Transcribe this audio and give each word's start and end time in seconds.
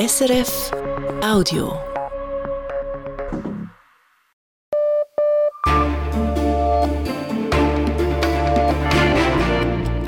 SRF 0.00 0.70
Audio. 1.22 1.74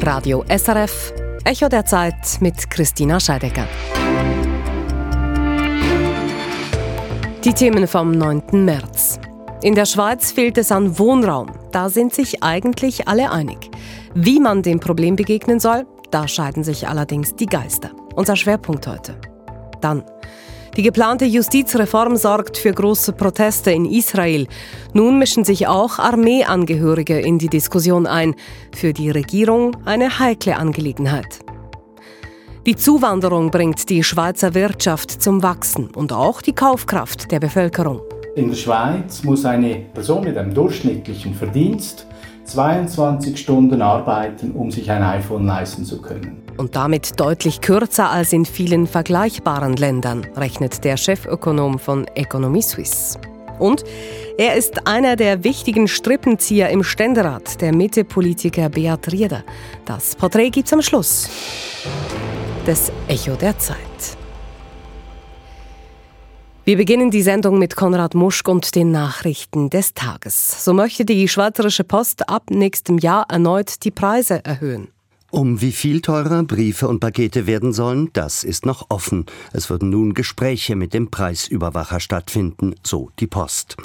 Radio 0.00 0.44
SRF, 0.48 1.12
Echo 1.44 1.68
der 1.68 1.84
Zeit 1.84 2.14
mit 2.40 2.70
Christina 2.70 3.20
Scheidecker. 3.20 3.66
Die 7.44 7.52
Themen 7.52 7.86
vom 7.86 8.12
9. 8.12 8.64
März. 8.64 9.20
In 9.62 9.74
der 9.74 9.84
Schweiz 9.84 10.32
fehlt 10.32 10.56
es 10.56 10.72
an 10.72 10.98
Wohnraum. 10.98 11.52
Da 11.70 11.90
sind 11.90 12.14
sich 12.14 12.42
eigentlich 12.42 13.08
alle 13.08 13.30
einig. 13.30 13.70
Wie 14.14 14.40
man 14.40 14.62
dem 14.62 14.80
Problem 14.80 15.16
begegnen 15.16 15.60
soll, 15.60 15.86
da 16.10 16.26
scheiden 16.26 16.64
sich 16.64 16.88
allerdings 16.88 17.36
die 17.36 17.44
Geister. 17.44 17.90
Unser 18.14 18.36
Schwerpunkt 18.36 18.86
heute. 18.86 19.20
Dann. 19.82 20.04
Die 20.76 20.82
geplante 20.82 21.26
Justizreform 21.26 22.16
sorgt 22.16 22.56
für 22.56 22.72
große 22.72 23.12
Proteste 23.12 23.70
in 23.72 23.84
Israel. 23.84 24.46
Nun 24.94 25.18
mischen 25.18 25.44
sich 25.44 25.66
auch 25.66 25.98
Armeeangehörige 25.98 27.20
in 27.20 27.38
die 27.38 27.50
Diskussion 27.50 28.06
ein. 28.06 28.34
Für 28.74 28.94
die 28.94 29.10
Regierung 29.10 29.76
eine 29.84 30.18
heikle 30.18 30.56
Angelegenheit. 30.56 31.40
Die 32.64 32.76
Zuwanderung 32.76 33.50
bringt 33.50 33.90
die 33.90 34.02
Schweizer 34.02 34.54
Wirtschaft 34.54 35.20
zum 35.20 35.42
Wachsen 35.42 35.88
und 35.88 36.12
auch 36.12 36.40
die 36.40 36.54
Kaufkraft 36.54 37.30
der 37.32 37.40
Bevölkerung. 37.40 38.00
In 38.34 38.48
der 38.48 38.56
Schweiz 38.56 39.22
muss 39.24 39.44
eine 39.44 39.74
Person 39.92 40.24
mit 40.24 40.38
einem 40.38 40.54
durchschnittlichen 40.54 41.34
Verdienst 41.34 42.06
22 42.44 43.38
Stunden 43.38 43.82
arbeiten, 43.82 44.52
um 44.52 44.70
sich 44.70 44.90
ein 44.90 45.02
iPhone 45.02 45.44
leisten 45.44 45.84
zu 45.84 46.00
können. 46.00 46.41
Und 46.56 46.76
damit 46.76 47.18
deutlich 47.18 47.60
kürzer 47.60 48.10
als 48.10 48.32
in 48.32 48.44
vielen 48.44 48.86
vergleichbaren 48.86 49.76
Ländern, 49.76 50.26
rechnet 50.36 50.84
der 50.84 50.96
Chefökonom 50.96 51.78
von 51.78 52.06
Economie 52.14 52.62
Suisse. 52.62 53.18
Und 53.58 53.84
er 54.38 54.56
ist 54.56 54.86
einer 54.86 55.16
der 55.16 55.44
wichtigen 55.44 55.88
Strippenzieher 55.88 56.70
im 56.70 56.82
Ständerat, 56.82 57.60
der 57.60 57.74
Mitte-Politiker 57.74 58.68
Beat 58.68 59.12
Rieder. 59.12 59.44
Das 59.84 60.16
Porträt 60.16 60.50
gibt's 60.50 60.72
am 60.72 60.82
Schluss. 60.82 61.28
Das 62.66 62.92
Echo 63.08 63.34
der 63.34 63.58
Zeit. 63.58 63.76
Wir 66.64 66.76
beginnen 66.76 67.10
die 67.10 67.22
Sendung 67.22 67.58
mit 67.58 67.74
Konrad 67.74 68.14
Muschk 68.14 68.46
und 68.46 68.76
den 68.76 68.92
Nachrichten 68.92 69.68
des 69.68 69.94
Tages. 69.94 70.64
So 70.64 70.72
möchte 70.72 71.04
die 71.04 71.26
Schweizerische 71.26 71.82
Post 71.82 72.28
ab 72.28 72.50
nächstem 72.50 72.98
Jahr 72.98 73.26
erneut 73.28 73.82
die 73.82 73.90
Preise 73.90 74.44
erhöhen. 74.44 74.91
Um 75.32 75.62
wie 75.62 75.72
viel 75.72 76.02
teurer 76.02 76.42
Briefe 76.42 76.86
und 76.88 77.00
Pakete 77.00 77.46
werden 77.46 77.72
sollen, 77.72 78.10
das 78.12 78.44
ist 78.44 78.66
noch 78.66 78.90
offen. 78.90 79.24
Es 79.54 79.70
würden 79.70 79.88
nun 79.88 80.12
Gespräche 80.12 80.76
mit 80.76 80.92
dem 80.92 81.10
Preisüberwacher 81.10 82.00
stattfinden, 82.00 82.74
so 82.82 83.08
die 83.18 83.26
Post. 83.26 83.78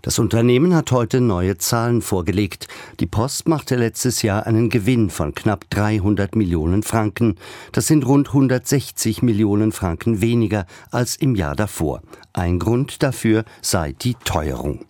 Das 0.00 0.18
Unternehmen 0.18 0.74
hat 0.74 0.92
heute 0.92 1.20
neue 1.20 1.58
Zahlen 1.58 2.00
vorgelegt. 2.00 2.68
Die 3.00 3.06
Post 3.06 3.48
machte 3.48 3.76
letztes 3.76 4.22
Jahr 4.22 4.46
einen 4.46 4.70
Gewinn 4.70 5.10
von 5.10 5.34
knapp 5.34 5.68
300 5.68 6.36
Millionen 6.36 6.82
Franken. 6.82 7.36
Das 7.72 7.86
sind 7.86 8.06
rund 8.06 8.28
160 8.28 9.20
Millionen 9.20 9.72
Franken 9.72 10.22
weniger 10.22 10.64
als 10.90 11.16
im 11.16 11.34
Jahr 11.34 11.54
davor. 11.54 12.00
Ein 12.32 12.58
Grund 12.58 13.02
dafür 13.02 13.44
sei 13.60 13.92
die 13.92 14.14
Teuerung. 14.24 14.86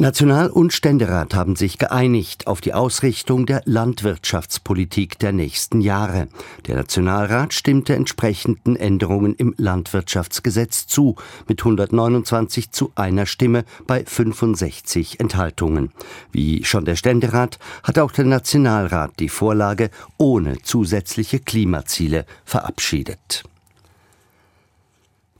National- 0.00 0.48
und 0.48 0.72
Ständerat 0.72 1.34
haben 1.34 1.56
sich 1.56 1.76
geeinigt 1.76 2.46
auf 2.46 2.62
die 2.62 2.72
Ausrichtung 2.72 3.44
der 3.44 3.60
Landwirtschaftspolitik 3.66 5.18
der 5.18 5.32
nächsten 5.32 5.82
Jahre. 5.82 6.28
Der 6.66 6.76
Nationalrat 6.76 7.52
stimmte 7.52 7.94
entsprechenden 7.94 8.76
Änderungen 8.76 9.34
im 9.34 9.54
Landwirtschaftsgesetz 9.58 10.86
zu, 10.86 11.16
mit 11.48 11.60
129 11.60 12.70
zu 12.70 12.92
einer 12.94 13.26
Stimme 13.26 13.66
bei 13.86 14.02
65 14.02 15.20
Enthaltungen. 15.20 15.92
Wie 16.32 16.64
schon 16.64 16.86
der 16.86 16.96
Ständerat 16.96 17.58
hat 17.82 17.98
auch 17.98 18.12
der 18.12 18.24
Nationalrat 18.24 19.12
die 19.18 19.28
Vorlage 19.28 19.90
ohne 20.16 20.62
zusätzliche 20.62 21.40
Klimaziele 21.40 22.24
verabschiedet. 22.46 23.44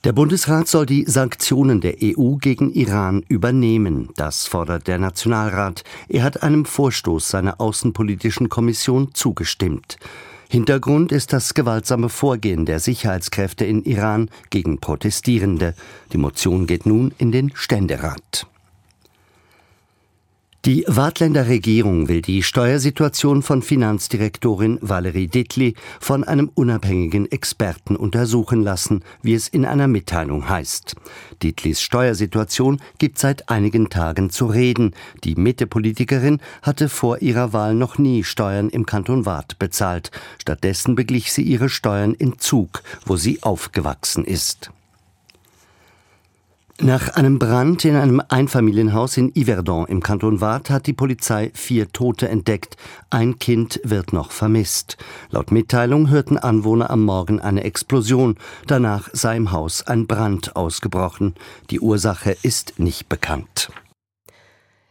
Der 0.02 0.14
Bundesrat 0.14 0.66
soll 0.66 0.86
die 0.86 1.04
Sanktionen 1.06 1.82
der 1.82 1.96
EU 2.02 2.36
gegen 2.36 2.72
Iran 2.72 3.22
übernehmen. 3.28 4.08
Das 4.16 4.46
fordert 4.46 4.86
der 4.86 4.98
Nationalrat. 4.98 5.84
Er 6.08 6.22
hat 6.22 6.42
einem 6.42 6.64
Vorstoß 6.64 7.28
seiner 7.28 7.60
Außenpolitischen 7.60 8.48
Kommission 8.48 9.12
zugestimmt. 9.12 9.98
Hintergrund 10.48 11.12
ist 11.12 11.34
das 11.34 11.52
gewaltsame 11.52 12.08
Vorgehen 12.08 12.64
der 12.64 12.80
Sicherheitskräfte 12.80 13.66
in 13.66 13.84
Iran 13.84 14.30
gegen 14.48 14.78
Protestierende. 14.78 15.74
Die 16.14 16.18
Motion 16.18 16.66
geht 16.66 16.86
nun 16.86 17.12
in 17.18 17.30
den 17.30 17.52
Ständerat. 17.54 18.46
Die 20.66 20.84
Wartländer 20.87 21.48
Regierung 21.48 22.09
will 22.09 22.21
die 22.21 22.43
Steuersituation 22.43 23.43
von 23.43 23.62
Finanzdirektorin 23.62 24.78
Valerie 24.82 25.26
Dittli 25.26 25.75
von 26.00 26.22
einem 26.22 26.50
unabhängigen 26.54 27.32
Experten 27.32 27.97
untersuchen 27.97 28.62
lassen, 28.62 29.03
wie 29.22 29.32
es 29.32 29.48
in 29.48 29.65
einer 29.65 29.88
Mitteilung 29.88 30.50
heißt. 30.50 30.97
Dittlis 31.43 31.81
Steuersituation 31.81 32.78
gibt 32.98 33.19
seit 33.19 33.48
einigen 33.48 33.88
Tagen 33.88 34.28
zu 34.28 34.44
reden. 34.44 34.94
Die 35.25 35.34
Mitte-Politikerin 35.34 36.41
hatte 36.60 36.91
vor 36.91 37.22
ihrer 37.22 37.54
Wahl 37.54 37.75
noch 37.75 37.97
nie 37.97 38.22
Steuern 38.22 38.69
im 38.69 38.84
Kanton 38.84 39.25
Waadt 39.25 39.59
bezahlt. 39.59 40.10
Stattdessen 40.38 40.94
beglich 40.94 41.32
sie 41.32 41.42
ihre 41.42 41.71
Steuern 41.71 42.12
in 42.12 42.38
Zug, 42.38 42.82
wo 43.06 43.16
sie 43.16 43.42
aufgewachsen 43.42 44.27
ist. 44.27 44.71
Nach 46.82 47.10
einem 47.10 47.38
Brand 47.38 47.84
in 47.84 47.94
einem 47.94 48.22
Einfamilienhaus 48.26 49.18
in 49.18 49.34
Yverdon 49.36 49.84
im 49.86 50.02
Kanton 50.02 50.41
Waadt 50.41 50.70
hat 50.70 50.86
die 50.86 50.94
Polizei 50.94 51.50
vier 51.52 51.92
Tote 51.92 52.26
entdeckt. 52.30 52.78
Ein 53.10 53.38
Kind 53.38 53.80
wird 53.84 54.14
noch 54.14 54.30
vermisst. 54.30 54.96
Laut 55.28 55.50
Mitteilung 55.52 56.08
hörten 56.08 56.38
Anwohner 56.38 56.88
am 56.88 57.04
Morgen 57.04 57.38
eine 57.38 57.64
Explosion. 57.64 58.36
Danach 58.66 59.10
sei 59.12 59.36
im 59.36 59.52
Haus 59.52 59.86
ein 59.86 60.06
Brand 60.06 60.56
ausgebrochen. 60.56 61.34
Die 61.68 61.80
Ursache 61.80 62.34
ist 62.42 62.78
nicht 62.78 63.10
bekannt. 63.10 63.70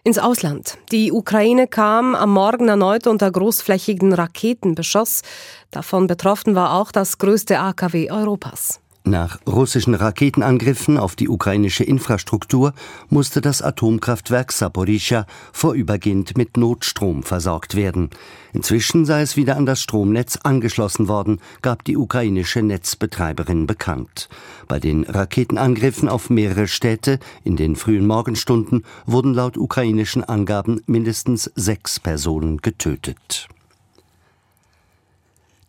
Ins 0.04 0.20
Ausland. 0.20 0.78
Die 0.92 1.12
Ukraine 1.12 1.68
kam 1.68 2.14
am 2.14 2.32
Morgen 2.32 2.68
erneut 2.68 3.08
unter 3.08 3.32
großflächigen 3.32 4.14
Raketenbeschuss. 4.14 5.24
Davon 5.72 6.06
betroffen 6.06 6.54
war 6.54 6.74
auch 6.74 6.92
das 6.92 7.18
größte 7.18 7.60
AKW 7.60 8.12
Europas. 8.12 8.80
Nach 9.10 9.40
russischen 9.48 9.96
Raketenangriffen 9.96 11.00
auf 11.00 11.16
die 11.16 11.30
ukrainische 11.30 11.84
Infrastruktur 11.84 12.76
musste 13.10 13.42
das 13.42 13.64
Atomkraftwerk 13.64 14.52
Saporischschja 14.52 15.26
vorübergehend 15.52 16.38
mit 16.38 16.58
Notstrom 16.58 17.24
versorgt 17.24 17.74
werden. 17.74 18.12
Inzwischen 18.54 19.06
sei 19.06 19.22
es 19.22 19.36
wieder 19.36 19.58
an 19.58 19.66
das 19.66 19.82
Stromnetz 19.82 20.38
angeschlossen 20.44 21.08
worden, 21.08 21.40
gab 21.64 21.84
die 21.86 21.98
ukrainische 21.98 22.62
Netzbetreiberin 22.62 23.66
bekannt. 23.66 24.30
Bei 24.68 24.80
den 24.80 25.06
Raketenangriffen 25.06 26.08
auf 26.08 26.30
mehrere 26.30 26.68
Städte 26.68 27.18
in 27.44 27.56
den 27.56 27.76
frühen 27.76 28.06
Morgenstunden 28.06 28.86
wurden 29.08 29.34
laut 29.34 29.58
ukrainischen 29.58 30.24
Angaben 30.24 30.82
mindestens 30.86 31.52
sechs 31.56 32.00
Personen 32.00 32.58
getötet. 32.58 33.50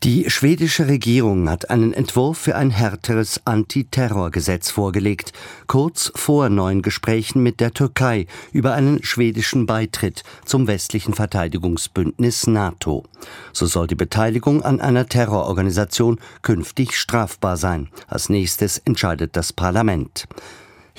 Die 0.02 0.30
schwedische 0.30 0.88
Regierung 0.88 1.50
hat 1.50 1.68
einen 1.68 1.92
Entwurf 1.92 2.38
für 2.38 2.56
ein 2.56 2.70
härteres 2.70 3.42
Antiterrorgesetz 3.44 4.70
vorgelegt, 4.70 5.34
kurz 5.66 6.10
vor 6.14 6.48
neuen 6.48 6.80
Gesprächen 6.80 7.42
mit 7.42 7.60
der 7.60 7.74
Türkei 7.74 8.26
über 8.50 8.72
einen 8.72 9.02
schwedischen 9.02 9.66
Beitritt 9.66 10.22
zum 10.46 10.66
westlichen 10.68 11.12
Verteidigungsbündnis 11.12 12.46
NATO. 12.46 13.04
So 13.52 13.66
soll 13.66 13.88
die 13.88 13.94
Beteiligung 13.94 14.62
an 14.62 14.80
einer 14.80 15.04
Terrororganisation 15.04 16.18
künftig 16.40 16.96
strafbar 16.96 17.58
sein. 17.58 17.90
Als 18.08 18.30
nächstes 18.30 18.78
entscheidet 18.78 19.36
das 19.36 19.52
Parlament. 19.52 20.26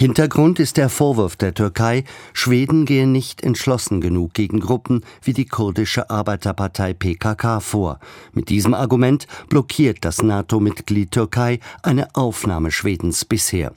Hintergrund 0.01 0.59
ist 0.59 0.77
der 0.77 0.89
Vorwurf 0.89 1.35
der 1.35 1.53
Türkei, 1.53 2.05
Schweden 2.33 2.85
gehe 2.85 3.05
nicht 3.05 3.43
entschlossen 3.43 4.01
genug 4.01 4.33
gegen 4.33 4.59
Gruppen 4.59 5.01
wie 5.21 5.33
die 5.33 5.45
kurdische 5.45 6.09
Arbeiterpartei 6.09 6.95
PKK 6.95 7.59
vor. 7.59 7.99
Mit 8.33 8.49
diesem 8.49 8.73
Argument 8.73 9.27
blockiert 9.47 9.99
das 10.01 10.23
NATO-Mitglied 10.23 11.11
Türkei 11.11 11.59
eine 11.83 12.15
Aufnahme 12.15 12.71
Schwedens 12.71 13.25
bisher. 13.25 13.73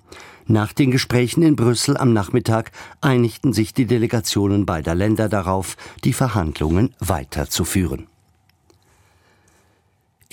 Nach 0.47 0.73
den 0.73 0.91
Gesprächen 0.91 1.43
in 1.43 1.56
Brüssel 1.56 1.99
am 1.99 2.15
Nachmittag 2.15 2.73
einigten 3.03 3.53
sich 3.53 3.75
die 3.75 3.85
Delegationen 3.85 4.65
beider 4.65 4.94
Länder 4.94 5.29
darauf, 5.29 5.77
die 6.05 6.15
Verhandlungen 6.15 6.94
weiterzuführen. 7.00 8.06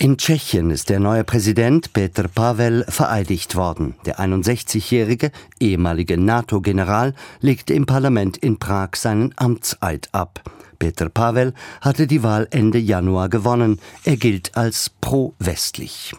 In 0.02 0.16
Tschechien 0.16 0.72
ist 0.72 0.88
der 0.88 0.98
neue 0.98 1.22
Präsident 1.22 1.92
Petr 1.92 2.26
Pavel 2.26 2.84
vereidigt 2.88 3.54
worden. 3.54 3.94
Der 4.04 4.18
61-jährige 4.18 5.30
ehemalige 5.60 6.18
NATO-General 6.18 7.14
legte 7.38 7.72
im 7.72 7.86
Parlament 7.86 8.36
in 8.36 8.58
Prag 8.58 8.96
seinen 8.96 9.32
Amtseid 9.36 10.08
ab. 10.10 10.42
Petr 10.80 11.08
Pavel 11.08 11.54
hatte 11.80 12.08
die 12.08 12.24
Wahl 12.24 12.48
Ende 12.50 12.78
Januar 12.78 13.28
gewonnen. 13.28 13.78
Er 14.02 14.16
gilt 14.16 14.56
als 14.56 14.90
pro-westlich. 15.00 16.12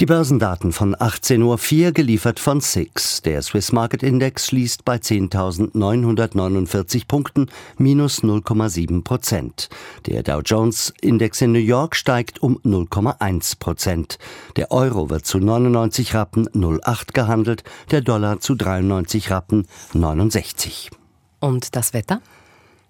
Die 0.00 0.06
Börsendaten 0.06 0.70
von 0.70 0.94
18.04 0.94 1.86
Uhr 1.86 1.92
geliefert 1.92 2.38
von 2.38 2.60
SIX. 2.60 3.20
Der 3.22 3.42
Swiss 3.42 3.72
Market 3.72 4.04
Index 4.04 4.46
schließt 4.46 4.84
bei 4.84 4.94
10.949 4.94 7.08
Punkten, 7.08 7.46
minus 7.78 8.22
0,7 8.22 9.02
Prozent. 9.02 9.68
Der 10.06 10.22
Dow 10.22 10.40
Jones 10.40 10.94
Index 11.00 11.40
in 11.40 11.50
New 11.50 11.58
York 11.58 11.96
steigt 11.96 12.40
um 12.40 12.60
0,1 12.60 13.58
Prozent. 13.58 14.20
Der 14.54 14.70
Euro 14.70 15.10
wird 15.10 15.26
zu 15.26 15.40
99 15.40 16.14
Rappen 16.14 16.48
08 16.54 17.12
gehandelt, 17.12 17.64
der 17.90 18.00
Dollar 18.00 18.38
zu 18.38 18.54
93 18.54 19.32
Rappen 19.32 19.66
69. 19.94 20.92
Und 21.40 21.74
das 21.74 21.92
Wetter? 21.92 22.20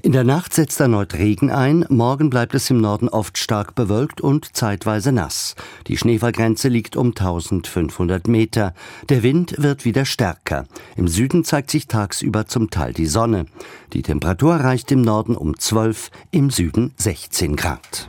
In 0.01 0.13
der 0.13 0.23
Nacht 0.23 0.55
setzt 0.55 0.79
erneut 0.79 1.15
Regen 1.15 1.51
ein, 1.51 1.85
morgen 1.89 2.31
bleibt 2.31 2.55
es 2.55 2.71
im 2.71 2.81
Norden 2.81 3.09
oft 3.09 3.37
stark 3.37 3.75
bewölkt 3.75 4.21
und 4.21 4.55
zeitweise 4.57 5.11
nass. 5.11 5.57
Die 5.89 5.97
Schneefallgrenze 5.97 6.69
liegt 6.69 6.97
um 6.97 7.09
1500 7.09 8.29
Meter. 8.29 8.75
Der 9.09 9.25
Wind 9.25 9.57
wird 9.59 9.85
wieder 9.85 10.05
stärker. 10.05 10.67
Im 10.95 11.09
Süden 11.09 11.43
zeigt 11.43 11.73
sich 11.73 11.89
tagsüber 11.89 12.47
zum 12.47 12.71
Teil 12.71 12.93
die 12.93 13.07
Sonne. 13.07 13.47
Die 13.93 14.03
Temperatur 14.03 14.55
reicht 14.55 14.93
im 14.93 15.03
Norden 15.03 15.37
um 15.37 15.59
12, 15.59 16.13
im 16.31 16.51
Süden 16.51 16.95
16 16.97 17.57
Grad. 17.57 18.09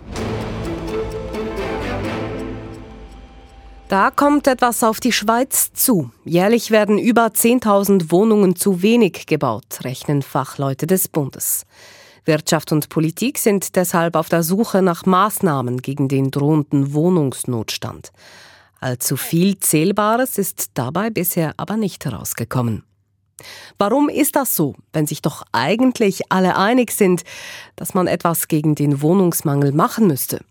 Da 3.89 4.11
kommt 4.11 4.45
etwas 4.45 4.83
auf 4.83 4.99
die 4.99 5.11
Schweiz 5.11 5.73
zu. 5.73 6.11
Jährlich 6.23 6.69
werden 6.69 6.99
über 6.99 7.25
10.000 7.25 8.11
Wohnungen 8.11 8.55
zu 8.55 8.83
wenig 8.83 9.25
gebaut, 9.25 9.79
rechnen 9.81 10.21
Fachleute 10.21 10.85
des 10.85 11.07
Bundes. 11.07 11.65
Wirtschaft 12.23 12.71
und 12.71 12.89
Politik 12.89 13.39
sind 13.39 13.75
deshalb 13.75 14.15
auf 14.15 14.29
der 14.29 14.43
Suche 14.43 14.83
nach 14.83 15.07
Maßnahmen 15.07 15.81
gegen 15.81 16.07
den 16.07 16.29
drohenden 16.29 16.93
Wohnungsnotstand. 16.93 18.11
Allzu 18.79 19.17
viel 19.17 19.57
Zählbares 19.57 20.37
ist 20.37 20.69
dabei 20.75 21.09
bisher 21.09 21.55
aber 21.57 21.75
nicht 21.75 22.05
herausgekommen. 22.05 22.83
Warum 23.79 24.07
ist 24.07 24.35
das 24.35 24.55
so, 24.55 24.75
wenn 24.93 25.07
sich 25.07 25.23
doch 25.23 25.41
eigentlich 25.51 26.31
alle 26.31 26.57
einig 26.57 26.91
sind, 26.91 27.23
dass 27.75 27.95
man 27.95 28.05
etwas 28.05 28.47
gegen 28.47 28.75
den 28.75 29.01
Wohnungsmangel 29.01 29.71
machen 29.71 30.05
müsste? 30.05 30.41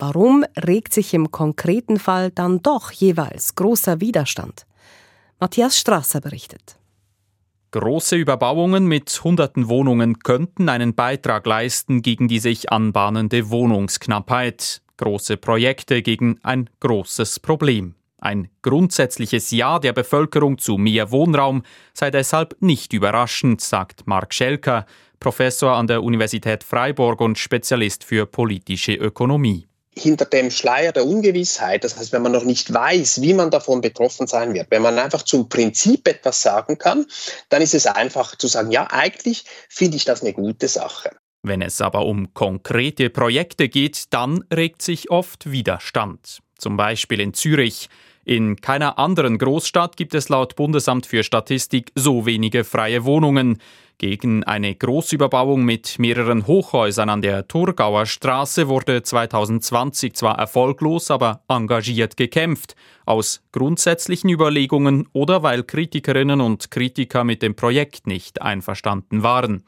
Warum 0.00 0.46
regt 0.56 0.94
sich 0.94 1.12
im 1.12 1.30
konkreten 1.30 1.98
Fall 1.98 2.30
dann 2.30 2.62
doch 2.62 2.90
jeweils 2.90 3.54
großer 3.54 4.00
Widerstand? 4.00 4.64
Matthias 5.38 5.78
Strasser 5.78 6.22
berichtet. 6.22 6.78
Große 7.72 8.16
Überbauungen 8.16 8.86
mit 8.86 9.10
hunderten 9.22 9.68
Wohnungen 9.68 10.18
könnten 10.20 10.70
einen 10.70 10.94
Beitrag 10.94 11.44
leisten 11.44 12.00
gegen 12.00 12.28
die 12.28 12.38
sich 12.38 12.72
anbahnende 12.72 13.50
Wohnungsknappheit. 13.50 14.80
Große 14.96 15.36
Projekte 15.36 16.00
gegen 16.00 16.40
ein 16.42 16.70
großes 16.80 17.38
Problem. 17.40 17.94
Ein 18.16 18.48
grundsätzliches 18.62 19.50
Ja 19.50 19.78
der 19.78 19.92
Bevölkerung 19.92 20.56
zu 20.56 20.78
mehr 20.78 21.10
Wohnraum 21.10 21.62
sei 21.92 22.10
deshalb 22.10 22.56
nicht 22.60 22.94
überraschend, 22.94 23.60
sagt 23.60 24.06
Mark 24.06 24.32
Schelker, 24.32 24.86
Professor 25.20 25.76
an 25.76 25.86
der 25.86 26.02
Universität 26.02 26.64
Freiburg 26.64 27.20
und 27.20 27.38
Spezialist 27.38 28.02
für 28.02 28.24
politische 28.24 28.94
Ökonomie 28.94 29.69
hinter 29.96 30.24
dem 30.24 30.50
Schleier 30.50 30.92
der 30.92 31.06
Ungewissheit, 31.06 31.84
das 31.84 31.96
heißt, 31.96 32.12
wenn 32.12 32.22
man 32.22 32.32
noch 32.32 32.44
nicht 32.44 32.72
weiß, 32.72 33.22
wie 33.22 33.34
man 33.34 33.50
davon 33.50 33.80
betroffen 33.80 34.26
sein 34.26 34.54
wird, 34.54 34.70
wenn 34.70 34.82
man 34.82 34.98
einfach 34.98 35.22
zum 35.22 35.48
Prinzip 35.48 36.06
etwas 36.06 36.42
sagen 36.42 36.78
kann, 36.78 37.06
dann 37.48 37.60
ist 37.62 37.74
es 37.74 37.86
einfach 37.86 38.36
zu 38.36 38.46
sagen, 38.46 38.70
ja, 38.70 38.86
eigentlich 38.90 39.44
finde 39.68 39.96
ich 39.96 40.04
das 40.04 40.22
eine 40.22 40.32
gute 40.32 40.68
Sache. 40.68 41.10
Wenn 41.42 41.62
es 41.62 41.80
aber 41.80 42.04
um 42.04 42.34
konkrete 42.34 43.10
Projekte 43.10 43.68
geht, 43.68 44.04
dann 44.10 44.44
regt 44.52 44.82
sich 44.82 45.10
oft 45.10 45.50
Widerstand. 45.50 46.40
Zum 46.58 46.76
Beispiel 46.76 47.20
in 47.20 47.32
Zürich. 47.32 47.88
In 48.24 48.56
keiner 48.56 48.98
anderen 48.98 49.38
Großstadt 49.38 49.96
gibt 49.96 50.14
es 50.14 50.28
laut 50.28 50.54
Bundesamt 50.54 51.06
für 51.06 51.24
Statistik 51.24 51.90
so 51.94 52.26
wenige 52.26 52.64
freie 52.64 53.04
Wohnungen. 53.04 53.58
Gegen 54.00 54.44
eine 54.44 54.74
Großüberbauung 54.74 55.62
mit 55.62 55.98
mehreren 55.98 56.46
Hochhäusern 56.46 57.10
an 57.10 57.20
der 57.20 57.46
Thurgauer 57.46 58.06
Straße 58.06 58.66
wurde 58.66 59.02
2020 59.02 60.14
zwar 60.14 60.38
erfolglos, 60.38 61.10
aber 61.10 61.42
engagiert 61.48 62.16
gekämpft, 62.16 62.76
aus 63.04 63.42
grundsätzlichen 63.52 64.30
Überlegungen 64.30 65.06
oder 65.12 65.42
weil 65.42 65.64
Kritikerinnen 65.64 66.40
und 66.40 66.70
Kritiker 66.70 67.24
mit 67.24 67.42
dem 67.42 67.54
Projekt 67.54 68.06
nicht 68.06 68.40
einverstanden 68.40 69.22
waren. 69.22 69.64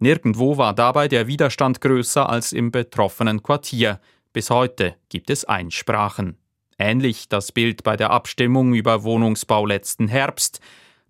Nirgendwo 0.00 0.58
war 0.58 0.74
dabei 0.74 1.06
der 1.06 1.28
Widerstand 1.28 1.80
größer 1.80 2.28
als 2.28 2.50
im 2.50 2.72
betroffenen 2.72 3.40
Quartier. 3.44 4.00
Bis 4.32 4.50
heute 4.50 4.96
gibt 5.10 5.30
es 5.30 5.44
Einsprachen. 5.44 6.38
Ähnlich 6.76 7.28
das 7.28 7.52
Bild 7.52 7.84
bei 7.84 7.96
der 7.96 8.10
Abstimmung 8.10 8.74
über 8.74 9.04
Wohnungsbau 9.04 9.64
letzten 9.64 10.08
Herbst. 10.08 10.60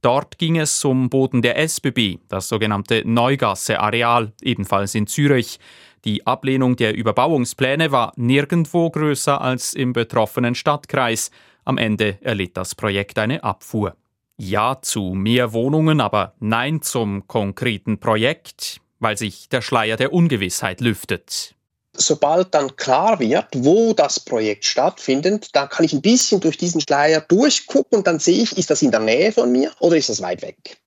Dort 0.06 0.38
ging 0.38 0.56
es 0.56 0.78
zum 0.78 1.10
Boden 1.10 1.42
der 1.42 1.58
SBB, 1.58 2.18
das 2.28 2.48
sogenannte 2.48 3.02
Neugasse-Areal, 3.04 4.32
ebenfalls 4.40 4.94
in 4.94 5.08
Zürich. 5.08 5.58
Die 6.04 6.24
Ablehnung 6.24 6.76
der 6.76 6.94
Überbauungspläne 6.94 7.90
war 7.90 8.12
nirgendwo 8.14 8.88
größer 8.88 9.40
als 9.40 9.74
im 9.74 9.92
betroffenen 9.92 10.54
Stadtkreis. 10.54 11.32
Am 11.64 11.76
Ende 11.76 12.18
erlitt 12.20 12.56
das 12.56 12.76
Projekt 12.76 13.18
eine 13.18 13.42
Abfuhr. 13.42 13.96
Ja 14.36 14.80
zu 14.80 15.12
mehr 15.12 15.52
Wohnungen, 15.52 16.00
aber 16.00 16.34
nein 16.38 16.82
zum 16.82 17.26
konkreten 17.26 17.98
Projekt, 17.98 18.80
weil 19.00 19.18
sich 19.18 19.48
der 19.48 19.60
Schleier 19.60 19.96
der 19.96 20.12
Ungewissheit 20.12 20.80
lüftet 20.80 21.55
sobald 21.98 22.54
dann 22.54 22.76
klar 22.76 23.20
wird, 23.20 23.46
wo 23.54 23.92
das 23.92 24.20
Projekt 24.20 24.64
stattfindet, 24.64 25.48
dann 25.54 25.68
kann 25.68 25.84
ich 25.84 25.92
ein 25.92 26.02
bisschen 26.02 26.40
durch 26.40 26.58
diesen 26.58 26.80
Schleier 26.80 27.20
durchgucken 27.20 27.98
und 27.98 28.06
dann 28.06 28.18
sehe 28.18 28.42
ich, 28.42 28.56
ist 28.56 28.70
das 28.70 28.82
in 28.82 28.90
der 28.90 29.00
Nähe 29.00 29.32
von 29.32 29.50
mir 29.50 29.72
oder 29.80 29.96
ist 29.96 30.08
das 30.08 30.22
weit 30.22 30.42
weg. 30.42 30.78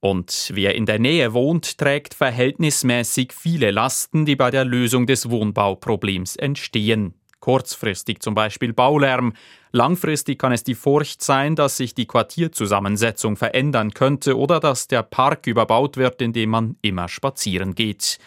Und 0.00 0.50
wer 0.54 0.74
in 0.74 0.86
der 0.86 0.98
Nähe 0.98 1.32
wohnt, 1.32 1.78
trägt 1.78 2.14
verhältnismäßig 2.14 3.32
viele 3.32 3.70
Lasten, 3.70 4.26
die 4.26 4.36
bei 4.36 4.50
der 4.50 4.64
Lösung 4.64 5.06
des 5.06 5.30
Wohnbauproblems 5.30 6.36
entstehen. 6.36 7.14
Kurzfristig 7.40 8.20
zum 8.20 8.34
Beispiel 8.34 8.72
Baulärm, 8.72 9.32
langfristig 9.72 10.38
kann 10.38 10.52
es 10.52 10.64
die 10.64 10.74
Furcht 10.74 11.22
sein, 11.22 11.54
dass 11.54 11.76
sich 11.76 11.94
die 11.94 12.06
Quartierzusammensetzung 12.06 13.36
verändern 13.36 13.94
könnte 13.94 14.36
oder 14.36 14.60
dass 14.60 14.88
der 14.88 15.02
Park 15.02 15.46
überbaut 15.46 15.96
wird, 15.96 16.20
in 16.22 16.32
dem 16.32 16.50
man 16.50 16.76
immer 16.82 17.08
spazieren 17.08 17.74
geht. 17.74 18.18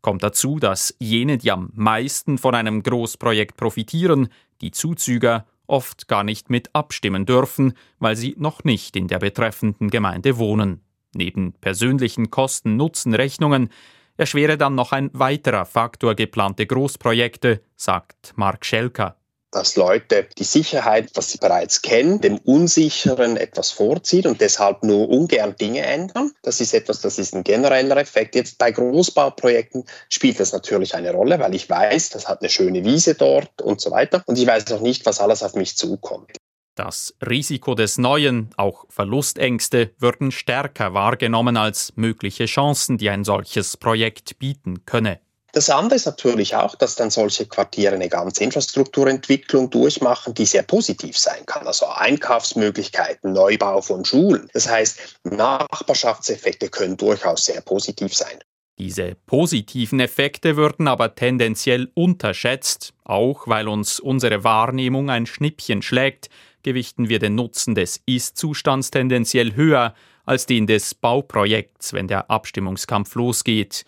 Kommt 0.00 0.22
dazu, 0.22 0.58
dass 0.58 0.94
jene, 0.98 1.38
die 1.38 1.50
am 1.50 1.70
meisten 1.74 2.38
von 2.38 2.54
einem 2.54 2.82
Großprojekt 2.82 3.56
profitieren, 3.56 4.28
die 4.60 4.70
Zuzüger, 4.70 5.46
oft 5.66 6.06
gar 6.06 6.22
nicht 6.22 6.48
mit 6.48 6.70
abstimmen 6.74 7.26
dürfen, 7.26 7.74
weil 7.98 8.16
sie 8.16 8.36
noch 8.38 8.62
nicht 8.64 8.96
in 8.96 9.08
der 9.08 9.18
betreffenden 9.18 9.90
Gemeinde 9.90 10.38
wohnen. 10.38 10.80
Neben 11.14 11.54
persönlichen 11.54 12.30
Kosten-Nutzen-Rechnungen 12.30 13.70
erschwere 14.16 14.56
dann 14.56 14.74
noch 14.74 14.92
ein 14.92 15.10
weiterer 15.12 15.64
Faktor 15.64 16.14
geplante 16.14 16.66
Großprojekte, 16.66 17.62
sagt 17.74 18.32
Mark 18.36 18.64
Schelker 18.64 19.16
dass 19.56 19.74
Leute 19.74 20.28
die 20.36 20.44
Sicherheit, 20.44 21.10
was 21.14 21.30
sie 21.30 21.38
bereits 21.38 21.80
kennen, 21.80 22.20
dem 22.20 22.36
Unsicheren 22.38 23.38
etwas 23.38 23.70
vorziehen 23.70 24.26
und 24.26 24.42
deshalb 24.42 24.82
nur 24.82 25.08
ungern 25.08 25.56
Dinge 25.56 25.80
ändern. 25.80 26.32
Das 26.42 26.60
ist 26.60 26.74
etwas, 26.74 27.00
das 27.00 27.18
ist 27.18 27.34
ein 27.34 27.42
genereller 27.42 27.96
Effekt. 27.96 28.34
Jetzt 28.34 28.58
bei 28.58 28.70
Großbauprojekten 28.70 29.84
spielt 30.10 30.40
das 30.40 30.52
natürlich 30.52 30.94
eine 30.94 31.10
Rolle, 31.10 31.38
weil 31.38 31.54
ich 31.54 31.70
weiß, 31.70 32.10
das 32.10 32.28
hat 32.28 32.42
eine 32.42 32.50
schöne 32.50 32.84
Wiese 32.84 33.14
dort 33.14 33.62
und 33.62 33.80
so 33.80 33.90
weiter. 33.90 34.22
Und 34.26 34.38
ich 34.38 34.46
weiß 34.46 34.70
auch 34.72 34.82
nicht, 34.82 35.06
was 35.06 35.20
alles 35.20 35.42
auf 35.42 35.54
mich 35.54 35.74
zukommt. 35.76 36.36
Das 36.74 37.14
Risiko 37.26 37.74
des 37.74 37.96
Neuen, 37.96 38.50
auch 38.58 38.84
Verlustängste, 38.90 39.92
würden 39.98 40.30
stärker 40.30 40.92
wahrgenommen 40.92 41.56
als 41.56 41.94
mögliche 41.96 42.44
Chancen, 42.44 42.98
die 42.98 43.08
ein 43.08 43.24
solches 43.24 43.78
Projekt 43.78 44.38
bieten 44.38 44.84
könne. 44.84 45.20
Das 45.52 45.70
andere 45.70 45.96
ist 45.96 46.06
natürlich 46.06 46.54
auch, 46.54 46.74
dass 46.74 46.96
dann 46.96 47.10
solche 47.10 47.46
Quartiere 47.46 47.94
eine 47.94 48.08
ganze 48.08 48.44
Infrastrukturentwicklung 48.44 49.70
durchmachen, 49.70 50.34
die 50.34 50.44
sehr 50.44 50.62
positiv 50.62 51.16
sein 51.16 51.46
kann. 51.46 51.66
Also 51.66 51.86
Einkaufsmöglichkeiten, 51.86 53.32
Neubau 53.32 53.80
von 53.80 54.04
Schulen. 54.04 54.50
Das 54.52 54.68
heißt, 54.68 55.18
Nachbarschaftseffekte 55.24 56.68
können 56.68 56.96
durchaus 56.96 57.46
sehr 57.46 57.60
positiv 57.62 58.14
sein. 58.14 58.38
Diese 58.78 59.16
positiven 59.24 60.00
Effekte 60.00 60.56
würden 60.56 60.86
aber 60.86 61.14
tendenziell 61.14 61.90
unterschätzt, 61.94 62.92
auch 63.04 63.48
weil 63.48 63.68
uns 63.68 64.00
unsere 64.00 64.44
Wahrnehmung 64.44 65.08
ein 65.08 65.24
Schnippchen 65.24 65.80
schlägt, 65.80 66.28
gewichten 66.62 67.08
wir 67.08 67.18
den 67.18 67.34
Nutzen 67.34 67.74
des 67.74 68.02
Ist-Zustands 68.04 68.90
tendenziell 68.90 69.54
höher 69.54 69.94
als 70.26 70.44
den 70.44 70.66
des 70.66 70.94
Bauprojekts, 70.94 71.94
wenn 71.94 72.08
der 72.08 72.30
Abstimmungskampf 72.30 73.14
losgeht. 73.14 73.84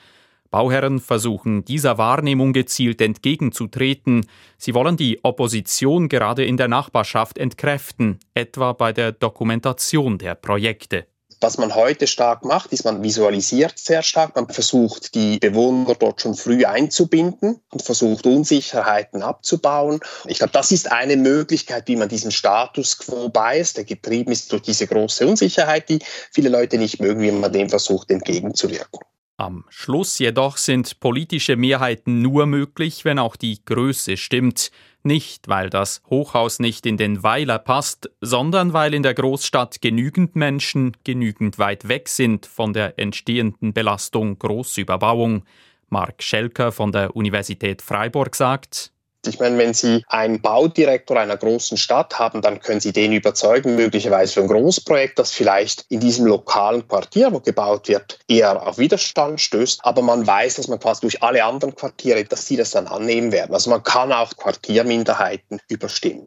Bauherren 0.51 0.99
versuchen 0.99 1.65
dieser 1.65 1.99
Wahrnehmung 1.99 2.55
gezielt 2.55 3.01
entgegenzutreten. 3.03 4.27
Sie 4.57 4.73
wollen 4.75 4.97
die 4.97 5.23
Opposition 5.23 6.09
gerade 6.09 6.45
in 6.45 6.57
der 6.57 6.69
Nachbarschaft 6.69 7.37
entkräften, 7.37 8.19
etwa 8.33 8.73
bei 8.73 8.93
der 8.93 9.13
Dokumentation 9.13 10.17
der 10.17 10.35
Projekte. 10.35 11.07
Was 11.41 11.57
man 11.57 11.75
heute 11.75 12.09
stark 12.09 12.45
macht, 12.45 12.73
ist, 12.73 12.85
man 12.85 13.03
visualisiert 13.03 13.79
sehr 13.79 14.03
stark. 14.03 14.35
Man 14.35 14.49
versucht, 14.49 15.15
die 15.15 15.39
Bewohner 15.39 15.95
dort 15.95 16.21
schon 16.21 16.35
früh 16.35 16.65
einzubinden 16.65 17.61
und 17.71 17.83
versucht, 17.83 18.27
Unsicherheiten 18.27 19.23
abzubauen. 19.23 20.01
Ich 20.27 20.39
glaube, 20.39 20.53
das 20.53 20.73
ist 20.73 20.91
eine 20.91 21.17
Möglichkeit, 21.17 21.87
wie 21.87 21.95
man 21.95 22.09
diesen 22.09 22.33
Status 22.33 22.99
quo 22.99 23.29
beißt, 23.29 23.77
der 23.77 23.85
getrieben 23.85 24.33
ist 24.33 24.51
durch 24.51 24.63
diese 24.63 24.89
große 24.89 25.27
Unsicherheit, 25.29 25.89
die 25.91 26.01
viele 26.33 26.49
Leute 26.49 26.77
nicht 26.77 27.01
mögen, 27.01 27.21
wie 27.21 27.31
man 27.31 27.53
dem 27.53 27.69
versucht, 27.69 28.11
entgegenzuwirken. 28.11 29.01
Am 29.41 29.65
Schluss 29.69 30.19
jedoch 30.19 30.57
sind 30.57 30.99
politische 30.99 31.55
Mehrheiten 31.55 32.23
nur 32.23 32.47
möglich, 32.47 33.05
wenn 33.05 33.21
auch 33.21 33.37
die 33.37 33.65
Größe 33.65 34.17
stimmt. 34.17 34.73
Nicht, 35.05 35.47
weil 35.47 35.71
das 35.71 36.03
Hochhaus 36.11 36.59
nicht 36.59 36.85
in 36.87 36.97
den 36.97 37.23
Weiler 37.23 37.61
passt, 37.61 38.11
sondern 38.21 38.73
weil 38.73 38.95
in 38.95 39.05
der 39.05 39.15
Großstadt 39.15 39.81
genügend 39.81 40.35
Menschen 40.35 40.97
genügend 41.05 41.61
weit 41.61 41.87
weg 41.87 42.09
sind 42.09 42.47
von 42.47 42.73
der 42.73 42.99
entstehenden 42.99 43.73
Belastung 43.73 44.41
Großüberbauung. 44.41 45.45
Mark 45.89 46.21
Schelker 46.25 46.73
von 46.73 46.91
der 46.91 47.15
Universität 47.15 47.81
Freiburg 47.81 48.35
sagt, 48.35 48.93
ich 49.27 49.41
meine, 49.41 49.59
wenn 49.59 49.75
Sie 49.75 50.05
einen 50.09 50.41
Baudirektor 50.41 51.19
einer 51.19 51.37
großen 51.37 51.77
Stadt 51.77 52.19
haben, 52.19 52.41
dann 52.41 52.61
können 52.61 52.81
Sie 52.81 52.93
den 52.93 53.13
überzeugen, 53.13 53.75
möglicherweise 53.75 54.35
für 54.35 54.41
ein 54.43 54.49
Großprojekt, 54.49 55.19
das 55.19 55.33
vielleicht 55.33 55.85
in 55.89 56.01
diesem 56.01 56.27
lokalen 56.27 56.87
Quartier, 56.87 57.33
wo 57.33 57.41
gebaut 57.41 57.89
wird, 57.89 58.19
eher 58.29 58.67
auf 58.67 58.79
Widerstand 58.79 59.41
stößt. 59.41 59.81
Aber 59.83 60.03
man 60.03 60.27
weiß, 60.27 60.55
dass 60.55 60.69
man 60.69 60.79
quasi 60.79 61.01
durch 61.03 61.23
alle 61.23 61.45
anderen 61.45 61.75
Quartiere, 61.75 62.25
dass 62.25 62.47
sie 62.47 62.57
das 62.57 62.71
dann 62.71 62.87
annehmen 62.87 63.33
werden. 63.33 63.55
Also 63.55 63.71
man 63.71 63.83
kann 63.83 64.13
auch 64.13 64.37
Quartierminderheiten 64.37 65.61
überstimmen. 65.69 66.27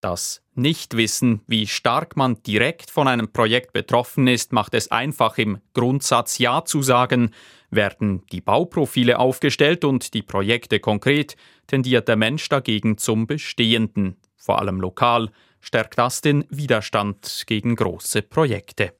Das 0.00 0.42
Nichtwissen, 0.54 1.42
wie 1.46 1.66
stark 1.66 2.16
man 2.16 2.42
direkt 2.42 2.90
von 2.90 3.06
einem 3.06 3.32
Projekt 3.32 3.74
betroffen 3.74 4.26
ist, 4.28 4.52
macht 4.52 4.72
es 4.72 4.90
einfach 4.90 5.36
im 5.36 5.58
Grundsatz 5.74 6.38
Ja 6.38 6.64
zu 6.64 6.82
sagen. 6.82 7.32
Werden 7.70 8.24
die 8.32 8.40
Bauprofile 8.40 9.18
aufgestellt 9.18 9.84
und 9.84 10.14
die 10.14 10.22
Projekte 10.22 10.80
konkret, 10.80 11.36
tendiert 11.66 12.08
der 12.08 12.16
Mensch 12.16 12.48
dagegen 12.48 12.96
zum 12.96 13.26
Bestehenden. 13.26 14.16
Vor 14.36 14.58
allem 14.58 14.80
lokal 14.80 15.30
stärkt 15.60 15.98
das 15.98 16.22
den 16.22 16.46
Widerstand 16.48 17.44
gegen 17.46 17.76
große 17.76 18.22
Projekte. 18.22 18.94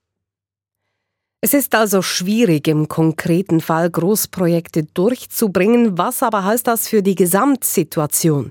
Es 1.42 1.54
ist 1.54 1.74
also 1.74 2.02
schwierig, 2.02 2.68
im 2.68 2.86
konkreten 2.86 3.62
Fall 3.62 3.88
Großprojekte 3.88 4.82
durchzubringen. 4.82 5.96
Was 5.96 6.22
aber 6.22 6.44
heißt 6.44 6.66
das 6.66 6.86
für 6.86 7.02
die 7.02 7.14
Gesamtsituation? 7.14 8.50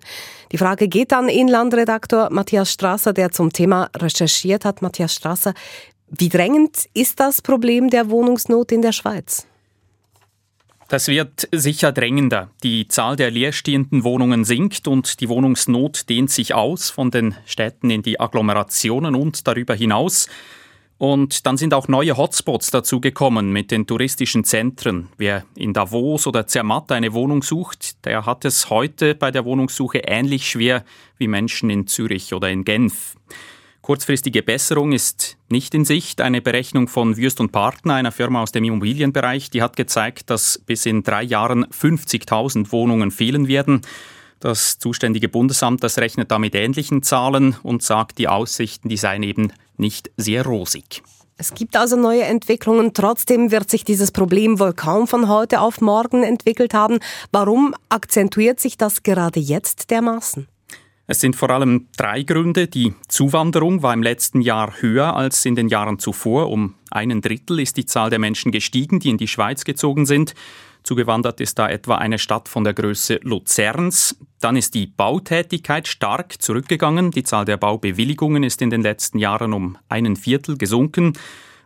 Die 0.52 0.58
Frage 0.58 0.88
geht 0.88 1.14
an 1.14 1.30
Inlandredaktor 1.30 2.30
Matthias 2.32 2.72
Strasser, 2.72 3.14
der 3.14 3.30
zum 3.30 3.54
Thema 3.54 3.92
recherchiert 3.96 4.66
hat. 4.66 4.82
Matthias 4.82 5.14
Strasser, 5.14 5.54
wie 6.10 6.30
drängend 6.30 6.90
ist 6.96 7.20
das 7.20 7.44
Problem 7.44 7.92
der 7.92 8.10
Wohnungsnot 8.10 8.72
in 8.72 8.82
der 8.82 8.92
Schweiz? 8.92 9.46
Das 10.88 11.08
wird 11.08 11.48
sicher 11.52 11.92
drängender. 11.92 12.50
Die 12.64 12.88
Zahl 12.88 13.16
der 13.16 13.30
leerstehenden 13.30 14.04
Wohnungen 14.04 14.46
sinkt 14.46 14.88
und 14.88 15.22
die 15.22 15.30
Wohnungsnot 15.30 16.10
dehnt 16.10 16.32
sich 16.32 16.56
aus 16.56 16.90
von 16.90 17.12
den 17.12 17.36
Städten 17.46 17.92
in 17.92 18.02
die 18.02 18.20
Agglomerationen 18.20 19.14
und 19.14 19.48
darüber 19.48 19.76
hinaus. 19.76 20.28
Und 21.00 21.46
dann 21.46 21.56
sind 21.56 21.74
auch 21.74 21.88
neue 21.88 22.18
Hotspots 22.18 22.72
dazu 22.72 23.00
gekommen 23.00 23.54
mit 23.54 23.72
den 23.72 23.88
touristischen 23.88 24.44
Zentren. 24.44 25.08
Wer 25.18 25.46
in 25.56 25.72
Davos 25.72 26.28
oder 26.28 26.46
Zermatt 26.46 26.92
eine 26.92 27.14
Wohnung 27.14 27.42
sucht, 27.42 28.06
der 28.06 28.26
hat 28.26 28.44
es 28.44 28.70
heute 28.70 29.16
bei 29.16 29.32
der 29.32 29.46
Wohnungssuche 29.46 30.00
ähnlich 30.00 30.50
schwer 30.50 30.84
wie 31.18 31.30
Menschen 31.30 31.70
in 31.70 31.88
Zürich 31.88 32.34
oder 32.34 32.50
in 32.50 32.66
Genf. 32.66 33.16
Kurzfristige 33.82 34.44
Besserung 34.44 34.92
ist 34.92 35.38
nicht 35.48 35.74
in 35.74 35.86
Sicht. 35.86 36.20
Eine 36.20 36.42
Berechnung 36.42 36.90
von 36.90 37.16
Würst 37.16 37.40
und 37.40 37.54
Partner, 37.54 37.94
einer 37.94 38.12
Firma 38.12 38.42
aus 38.42 38.52
dem 38.52 38.66
Immobilienbereich, 38.66 39.50
die 39.50 39.62
hat 39.62 39.78
gezeigt, 39.78 40.30
dass 40.30 40.62
bis 40.66 40.86
in 40.86 41.04
drei 41.04 41.24
Jahren 41.24 41.66
50.000 41.68 42.74
Wohnungen 42.74 43.10
fehlen 43.10 43.48
werden. 43.48 43.84
Das 44.40 44.80
zuständige 44.80 45.28
Bundesamt, 45.28 45.84
das 45.84 45.98
rechnet 45.98 46.32
da 46.32 46.40
mit 46.40 46.56
ähnlichen 46.56 47.04
Zahlen 47.04 47.58
und 47.62 47.84
sagt, 47.84 48.18
die 48.18 48.28
Aussichten, 48.28 48.88
die 48.88 48.98
seien 48.98 49.24
eben 49.24 49.52
nicht 49.78 50.12
sehr 50.18 50.46
rosig. 50.46 51.04
Es 51.38 51.54
gibt 51.54 51.78
also 51.78 51.96
neue 51.96 52.24
Entwicklungen. 52.24 52.94
Trotzdem 52.94 53.50
wird 53.52 53.70
sich 53.70 53.86
dieses 53.86 54.12
Problem 54.12 54.60
wohl 54.60 54.74
kaum 54.74 55.08
von 55.08 55.30
heute 55.30 55.62
auf 55.62 55.80
morgen 55.80 56.24
entwickelt 56.24 56.74
haben. 56.74 57.00
Warum 57.32 57.74
akzentuiert 57.88 58.60
sich 58.60 58.78
das 58.78 59.04
gerade 59.04 59.40
jetzt 59.40 59.90
dermaßen? 59.90 60.48
Es 61.08 61.22
sind 61.22 61.36
vor 61.36 61.50
allem 61.50 61.88
drei 61.98 62.24
Gründe. 62.24 62.68
Die 62.68 62.94
Zuwanderung 63.08 63.82
war 63.82 63.94
im 63.94 64.04
letzten 64.04 64.42
Jahr 64.42 64.74
höher 64.82 65.16
als 65.16 65.46
in 65.46 65.56
den 65.56 65.70
Jahren 65.70 65.98
zuvor. 65.98 66.50
Um 66.50 66.76
einen 66.92 67.22
Drittel 67.22 67.60
ist 67.60 67.78
die 67.78 67.86
Zahl 67.86 68.10
der 68.10 68.20
Menschen 68.20 68.52
gestiegen, 68.52 69.00
die 69.00 69.10
in 69.10 69.18
die 69.18 69.28
Schweiz 69.28 69.64
gezogen 69.64 70.06
sind. 70.06 70.36
Zugewandert 70.84 71.42
ist 71.42 71.60
da 71.60 71.70
etwa 71.70 71.96
eine 71.96 72.20
Stadt 72.20 72.50
von 72.50 72.64
der 72.64 72.74
Größe 72.74 73.20
Luzerns. 73.24 74.18
Dann 74.40 74.56
ist 74.56 74.74
die 74.74 74.88
Bautätigkeit 74.88 75.88
stark 75.88 76.42
zurückgegangen. 76.42 77.12
Die 77.12 77.24
Zahl 77.24 77.46
der 77.46 77.58
Baubewilligungen 77.58 78.44
ist 78.44 78.62
in 78.62 78.70
den 78.70 78.82
letzten 78.82 79.20
Jahren 79.20 79.54
um 79.54 79.78
einen 79.90 80.16
Viertel 80.16 80.58
gesunken. 80.58 81.14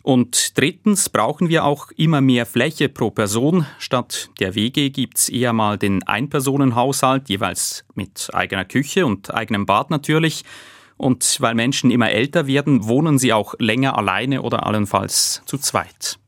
Und 0.03 0.57
drittens 0.57 1.09
brauchen 1.09 1.47
wir 1.47 1.63
auch 1.63 1.89
immer 1.95 2.19
mehr 2.19 2.45
Fläche 2.45 2.89
pro 2.89 3.09
Person. 3.09 3.65
Statt 3.79 4.29
der 4.39 4.53
WG 4.53 4.89
gibt's 4.89 5.29
eher 5.29 5.53
mal 5.53 5.77
den 5.77 6.03
Einpersonenhaushalt, 6.03 7.29
jeweils 7.29 7.85
mit 7.95 8.29
eigener 8.33 8.65
Küche 8.65 9.05
und 9.05 9.33
eigenem 9.33 9.65
Bad 9.65 9.91
natürlich. 9.91 10.43
Und 10.97 11.37
weil 11.39 11.55
Menschen 11.55 11.89
immer 11.89 12.11
älter 12.11 12.47
werden, 12.47 12.85
wohnen 12.85 13.17
sie 13.17 13.31
auch 13.31 13.55
länger 13.59 13.97
alleine 13.97 14.41
oder 14.41 14.65
allenfalls 14.65 15.41
zu 15.45 15.57
zweit. 15.57 16.19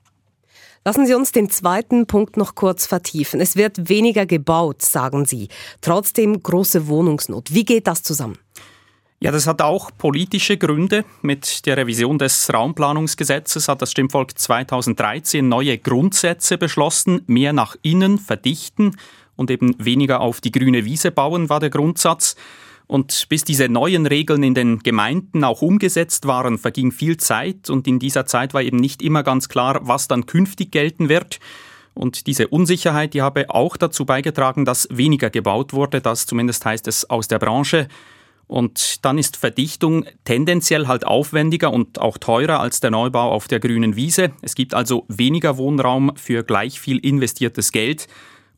Lassen 0.88 1.08
Sie 1.08 1.16
uns 1.16 1.32
den 1.32 1.50
zweiten 1.50 2.06
Punkt 2.06 2.38
noch 2.38 2.54
kurz 2.54 2.86
vertiefen. 2.86 3.42
Es 3.42 3.56
wird 3.56 3.90
weniger 3.90 4.28
gebaut, 4.28 4.84
sagen 4.84 5.26
Sie. 5.26 5.48
Trotzdem 5.82 6.44
große 6.44 6.88
Wohnungsnot. 6.88 7.52
Wie 7.52 7.66
geht 7.66 7.88
das 7.88 8.04
zusammen? 8.04 8.38
Ja, 9.20 9.32
das 9.32 9.48
hat 9.48 9.64
auch 9.64 9.90
politische 9.98 10.58
Gründe. 10.58 11.04
Mit 11.24 11.66
der 11.66 11.78
Revision 11.78 12.20
des 12.20 12.54
Raumplanungsgesetzes 12.54 13.68
hat 13.68 13.82
das 13.82 13.90
Stimmvolk 13.90 14.38
2013 14.38 15.50
neue 15.50 15.80
Grundsätze 15.80 16.60
beschlossen. 16.60 17.24
Mehr 17.26 17.52
nach 17.52 17.76
innen 17.82 18.20
verdichten 18.20 18.96
und 19.36 19.50
eben 19.50 19.74
weniger 19.84 20.22
auf 20.22 20.40
die 20.40 20.52
grüne 20.52 20.86
Wiese 20.86 21.10
bauen 21.10 21.50
war 21.50 21.60
der 21.60 21.72
Grundsatz. 21.72 22.36
Und 22.88 23.28
bis 23.30 23.44
diese 23.44 23.68
neuen 23.68 24.06
Regeln 24.06 24.44
in 24.44 24.54
den 24.54 24.80
Gemeinden 24.80 25.44
auch 25.44 25.62
umgesetzt 25.62 26.28
waren, 26.28 26.58
verging 26.60 26.92
viel 26.92 27.18
Zeit 27.18 27.70
und 27.70 27.88
in 27.88 27.98
dieser 28.00 28.26
Zeit 28.26 28.54
war 28.54 28.62
eben 28.62 28.78
nicht 28.78 29.02
immer 29.02 29.24
ganz 29.24 29.50
klar, 29.50 29.80
was 29.84 30.08
dann 30.08 30.28
künftig 30.28 30.72
gelten 30.72 31.10
wird. 31.10 31.40
Und 31.96 32.28
diese 32.28 32.50
Unsicherheit, 32.50 33.14
die 33.14 33.22
habe 33.22 33.50
auch 33.50 33.78
dazu 33.78 34.06
beigetragen, 34.06 34.66
dass 34.66 34.88
weniger 34.92 35.30
gebaut 35.30 35.74
wurde. 35.74 36.02
Das 36.02 36.26
zumindest 36.26 36.66
heißt 36.66 36.88
es 36.88 37.10
aus 37.10 37.28
der 37.28 37.40
Branche. 37.40 37.88
Und 38.48 39.04
dann 39.04 39.18
ist 39.18 39.38
Verdichtung 39.38 40.06
tendenziell 40.24 40.88
halt 40.88 41.08
aufwendiger 41.08 41.74
und 41.74 42.00
auch 42.00 42.18
teurer 42.18 42.60
als 42.60 42.80
der 42.80 42.92
Neubau 42.92 43.32
auf 43.32 43.48
der 43.48 43.60
grünen 43.60 43.96
Wiese. 43.96 44.34
Es 44.42 44.54
gibt 44.54 44.76
also 44.76 45.06
weniger 45.08 45.58
Wohnraum 45.58 46.12
für 46.16 46.44
gleich 46.44 46.80
viel 46.80 47.00
investiertes 47.00 47.72
Geld 47.72 48.08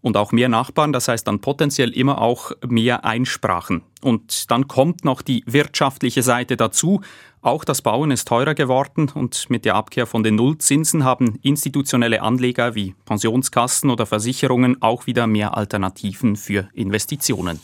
und 0.07 0.17
auch 0.17 0.31
mehr 0.31 0.49
Nachbarn, 0.49 0.93
das 0.93 1.07
heißt 1.07 1.27
dann 1.27 1.39
potenziell 1.39 1.91
immer 1.91 2.19
auch 2.21 2.51
mehr 2.67 3.05
Einsprachen. 3.05 3.83
Und 4.01 4.49
dann 4.49 4.67
kommt 4.67 5.05
noch 5.05 5.21
die 5.21 5.43
wirtschaftliche 5.45 6.23
Seite 6.23 6.57
dazu. 6.57 7.01
Auch 7.41 7.63
das 7.63 7.81
Bauen 7.81 8.09
ist 8.09 8.27
teurer 8.27 8.55
geworden 8.55 9.11
und 9.13 9.49
mit 9.49 9.65
der 9.65 9.75
Abkehr 9.75 10.07
von 10.07 10.23
den 10.23 10.35
Nullzinsen 10.35 11.03
haben 11.03 11.37
institutionelle 11.43 12.21
Anleger 12.21 12.73
wie 12.73 12.95
Pensionskassen 13.05 13.89
oder 13.89 14.05
Versicherungen 14.05 14.81
auch 14.81 15.05
wieder 15.05 15.27
mehr 15.27 15.55
Alternativen 15.55 16.35
für 16.35 16.69
Investitionen. 16.73 17.59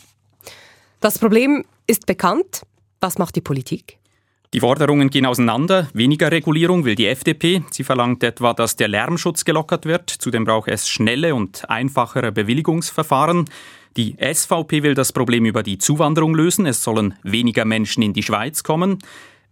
Das 1.00 1.18
Problem 1.18 1.64
ist 1.86 2.06
bekannt. 2.06 2.62
Was 3.00 3.18
macht 3.18 3.36
die 3.36 3.40
Politik? 3.40 3.98
Die 4.54 4.60
Forderungen 4.60 5.10
gehen 5.10 5.26
auseinander. 5.26 5.88
Weniger 5.94 6.30
Regulierung 6.30 6.84
will 6.84 6.94
die 6.94 7.08
FDP. 7.08 7.64
Sie 7.72 7.82
verlangt 7.82 8.22
etwa, 8.22 8.54
dass 8.54 8.76
der 8.76 8.86
Lärmschutz 8.86 9.44
gelockert 9.44 9.84
wird. 9.84 10.08
Zudem 10.08 10.44
braucht 10.44 10.68
es 10.68 10.88
schnelle 10.88 11.34
und 11.34 11.68
einfachere 11.68 12.30
Bewilligungsverfahren. 12.30 13.46
Die 13.96 14.14
SVP 14.20 14.84
will 14.84 14.94
das 14.94 15.12
Problem 15.12 15.44
über 15.44 15.64
die 15.64 15.78
Zuwanderung 15.78 16.36
lösen. 16.36 16.66
Es 16.66 16.84
sollen 16.84 17.14
weniger 17.24 17.64
Menschen 17.64 18.04
in 18.04 18.12
die 18.12 18.22
Schweiz 18.22 18.62
kommen. 18.62 18.98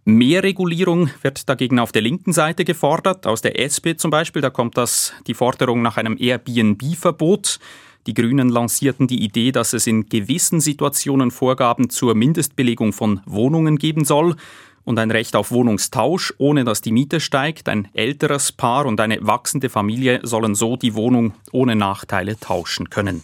Mehr 0.05 0.41
Regulierung 0.41 1.09
wird 1.21 1.49
dagegen 1.49 1.79
auf 1.79 1.91
der 1.91 2.01
linken 2.01 2.31
Seite 2.31 2.63
gefordert. 2.63 3.27
Aus 3.27 3.41
der 3.41 3.59
SP 3.59 3.99
zum 3.99 4.09
Beispiel, 4.09 4.41
da 4.41 4.51
kommt 4.51 4.77
das, 4.77 5.11
die 5.27 5.33
Forderung 5.33 5.81
nach 5.81 5.97
einem 5.97 6.15
Airbnb-Verbot. 6.17 7.59
Die 8.07 8.13
Grünen 8.13 8.47
lancierten 8.47 9.07
die 9.07 9.21
Idee, 9.21 9.51
dass 9.51 9.73
es 9.73 9.85
in 9.85 10.07
gewissen 10.07 10.61
Situationen 10.61 11.29
Vorgaben 11.29 11.89
zur 11.89 12.15
Mindestbelegung 12.15 12.93
von 12.93 13.19
Wohnungen 13.25 13.77
geben 13.77 14.05
soll 14.05 14.37
und 14.85 14.99
ein 14.99 15.11
Recht 15.11 15.35
auf 15.35 15.51
Wohnungstausch, 15.51 16.33
ohne 16.37 16.63
dass 16.63 16.81
die 16.81 16.91
Miete 16.91 17.19
steigt. 17.19 17.69
Ein 17.69 17.87
älteres 17.93 18.51
Paar 18.51 18.85
und 18.85 18.99
eine 18.99 19.19
wachsende 19.21 19.69
Familie 19.69 20.19
sollen 20.23 20.55
so 20.55 20.75
die 20.75 20.95
Wohnung 20.95 21.33
ohne 21.51 21.75
Nachteile 21.75 22.39
tauschen 22.39 22.89
können. 22.89 23.23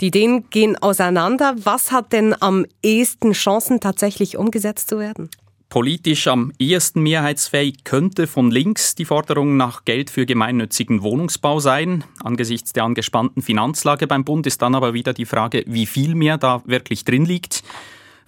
Die 0.00 0.06
Ideen 0.06 0.48
gehen 0.50 0.76
auseinander. 0.76 1.54
Was 1.62 1.92
hat 1.92 2.12
denn 2.12 2.34
am 2.40 2.66
ehesten 2.82 3.32
Chancen, 3.32 3.80
tatsächlich 3.80 4.36
umgesetzt 4.36 4.88
zu 4.88 4.98
werden? 4.98 5.30
Politisch 5.68 6.26
am 6.26 6.52
ehesten 6.58 7.00
mehrheitsfähig 7.00 7.84
könnte 7.84 8.26
von 8.26 8.50
links 8.50 8.96
die 8.96 9.04
Forderung 9.04 9.56
nach 9.56 9.84
Geld 9.84 10.10
für 10.10 10.26
gemeinnützigen 10.26 11.04
Wohnungsbau 11.04 11.60
sein. 11.60 12.02
Angesichts 12.24 12.72
der 12.72 12.82
angespannten 12.82 13.40
Finanzlage 13.40 14.08
beim 14.08 14.24
Bund 14.24 14.48
ist 14.48 14.62
dann 14.62 14.74
aber 14.74 14.94
wieder 14.94 15.12
die 15.12 15.26
Frage, 15.26 15.62
wie 15.68 15.86
viel 15.86 16.16
mehr 16.16 16.38
da 16.38 16.60
wirklich 16.64 17.04
drin 17.04 17.24
liegt. 17.24 17.62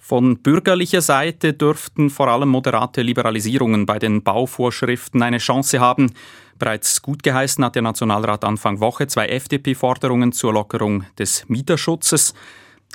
Von 0.05 0.39
bürgerlicher 0.39 0.99
Seite 0.99 1.53
dürften 1.53 2.09
vor 2.09 2.27
allem 2.27 2.49
moderate 2.49 3.01
Liberalisierungen 3.01 3.85
bei 3.85 3.99
den 3.99 4.21
Bauvorschriften 4.21 5.23
eine 5.23 5.37
Chance 5.37 5.79
haben. 5.79 6.11
Bereits 6.59 7.01
gut 7.01 7.23
geheißen 7.23 7.63
hat 7.63 7.75
der 7.75 7.83
Nationalrat 7.83 8.43
Anfang 8.43 8.81
Woche 8.81 9.07
zwei 9.07 9.27
FDP-Forderungen 9.27 10.33
zur 10.33 10.51
Lockerung 10.51 11.05
des 11.17 11.47
Mieterschutzes. 11.47 12.33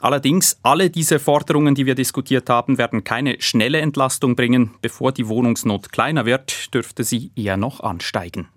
Allerdings, 0.03 0.59
alle 0.63 0.91
diese 0.91 1.19
Forderungen, 1.19 1.75
die 1.75 1.87
wir 1.87 1.95
diskutiert 1.95 2.51
haben, 2.51 2.77
werden 2.77 3.05
keine 3.05 3.41
schnelle 3.41 3.81
Entlastung 3.81 4.37
bringen. 4.37 4.73
Bevor 4.83 5.13
die 5.13 5.29
Wohnungsnot 5.29 5.91
kleiner 5.91 6.27
wird, 6.27 6.75
dürfte 6.75 7.05
sie 7.05 7.33
eher 7.35 7.57
noch 7.57 7.81
ansteigen. 7.81 8.49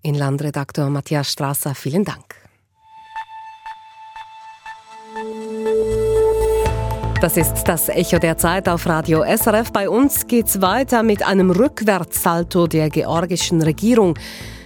Inlandredakteur 0.00 0.88
Matthias 0.88 1.30
Strasser, 1.30 1.74
vielen 1.74 2.06
Dank. 2.06 2.41
Das 7.22 7.36
ist 7.36 7.68
das 7.68 7.88
Echo 7.88 8.18
der 8.18 8.36
Zeit 8.36 8.68
auf 8.68 8.84
Radio 8.84 9.22
SRF. 9.22 9.70
Bei 9.70 9.88
uns 9.88 10.26
geht's 10.26 10.60
weiter 10.60 11.04
mit 11.04 11.24
einem 11.24 11.52
Rückwärtssalto 11.52 12.66
der 12.66 12.90
georgischen 12.90 13.62
Regierung. 13.62 14.18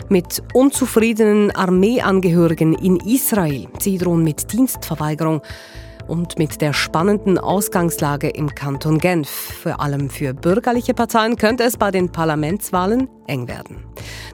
Mit 0.08 0.42
unzufriedenen 0.54 1.54
Armeeangehörigen 1.54 2.72
in 2.72 2.96
Israel. 2.96 3.68
Sie 3.78 3.98
drohen 3.98 4.24
mit 4.24 4.54
Dienstverweigerung 4.54 5.42
und 6.08 6.38
mit 6.38 6.60
der 6.60 6.72
spannenden 6.72 7.38
Ausgangslage 7.38 8.28
im 8.28 8.54
Kanton 8.54 8.98
Genf. 8.98 9.28
Vor 9.28 9.80
allem 9.80 10.10
für 10.10 10.34
bürgerliche 10.34 10.94
Parteien 10.94 11.36
könnte 11.36 11.64
es 11.64 11.76
bei 11.76 11.90
den 11.90 12.12
Parlamentswahlen 12.12 13.08
eng 13.26 13.48
werden. 13.48 13.84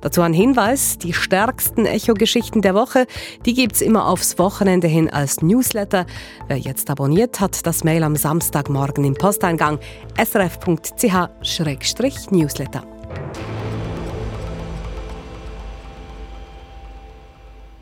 Dazu 0.01 0.23
ein 0.23 0.33
Hinweis, 0.33 0.99
die 0.99 1.13
stärksten 1.13 1.87
Echo-Geschichten 1.87 2.63
der 2.63 2.75
Woche, 2.75 3.07
die 3.47 3.55
gibt's 3.55 3.81
immer 3.81 4.09
aufs 4.09 4.37
Wochenende 4.39 4.89
hin 4.89 5.09
als 5.11 5.43
Newsletter. 5.43 6.07
Wer 6.49 6.59
jetzt 6.59 6.91
abonniert, 6.91 7.41
hat 7.41 7.65
das 7.67 7.85
Mail 7.85 8.03
am 8.03 8.17
Samstagmorgen 8.17 9.05
im 9.05 9.15
Posteingang 9.15 9.79
srf.ch-newsletter. 10.17 12.83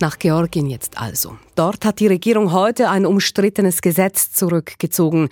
Nach 0.01 0.19
Georgien 0.19 0.67
jetzt 0.67 0.99
also. 0.99 1.37
Dort 1.57 1.85
hat 1.85 2.01
die 2.01 2.07
Regierung 2.07 2.53
heute 2.53 2.89
ein 2.89 3.05
umstrittenes 3.05 3.83
Gesetz 3.83 4.31
zurückgezogen, 4.33 5.29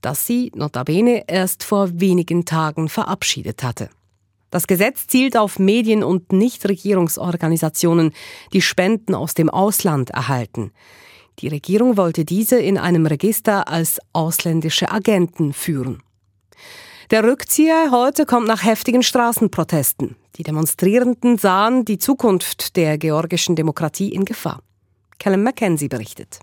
das 0.00 0.26
sie 0.26 0.52
notabene 0.54 1.24
erst 1.26 1.64
vor 1.64 1.88
wenigen 2.00 2.44
Tagen 2.44 2.88
verabschiedet 2.88 3.64
hatte. 3.64 3.90
Das 4.50 4.68
Gesetz 4.68 5.08
zielt 5.08 5.36
auf 5.36 5.58
Medien 5.58 6.04
und 6.04 6.32
Nichtregierungsorganisationen, 6.32 8.12
die 8.52 8.62
Spenden 8.62 9.16
aus 9.16 9.34
dem 9.34 9.50
Ausland 9.50 10.10
erhalten. 10.10 10.70
Die 11.40 11.48
Regierung 11.48 11.96
wollte 11.96 12.24
diese 12.24 12.60
in 12.60 12.78
einem 12.78 13.06
Register 13.06 13.66
als 13.66 13.98
ausländische 14.12 14.92
Agenten 14.92 15.52
führen. 15.52 16.02
Der 17.12 17.24
Rückzieher 17.24 17.90
heute 17.90 18.24
kommt 18.24 18.48
nach 18.48 18.64
heftigen 18.64 19.02
Straßenprotesten. 19.02 20.16
Die 20.36 20.44
Demonstrierenden 20.44 21.36
sahen 21.36 21.84
die 21.84 21.98
Zukunft 21.98 22.74
der 22.74 22.96
georgischen 22.96 23.54
Demokratie 23.54 24.08
in 24.08 24.24
Gefahr. 24.24 24.62
Callum 25.18 25.42
Mackenzie 25.42 25.88
berichtet. 25.88 26.38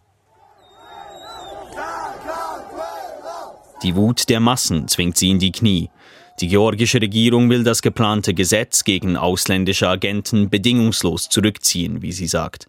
Die 3.82 3.96
Wut 3.96 4.30
der 4.30 4.40
Massen 4.40 4.88
zwingt 4.88 5.18
sie 5.18 5.32
in 5.32 5.40
die 5.40 5.52
Knie. 5.52 5.90
Die 6.40 6.48
georgische 6.48 7.02
Regierung 7.02 7.50
will 7.50 7.64
das 7.64 7.82
geplante 7.82 8.36
Gesetz 8.36 8.84
gegen 8.84 9.18
ausländische 9.18 9.90
Agenten 9.90 10.52
bedingungslos 10.52 11.30
zurückziehen, 11.30 12.04
wie 12.04 12.12
sie 12.12 12.28
sagt. 12.28 12.68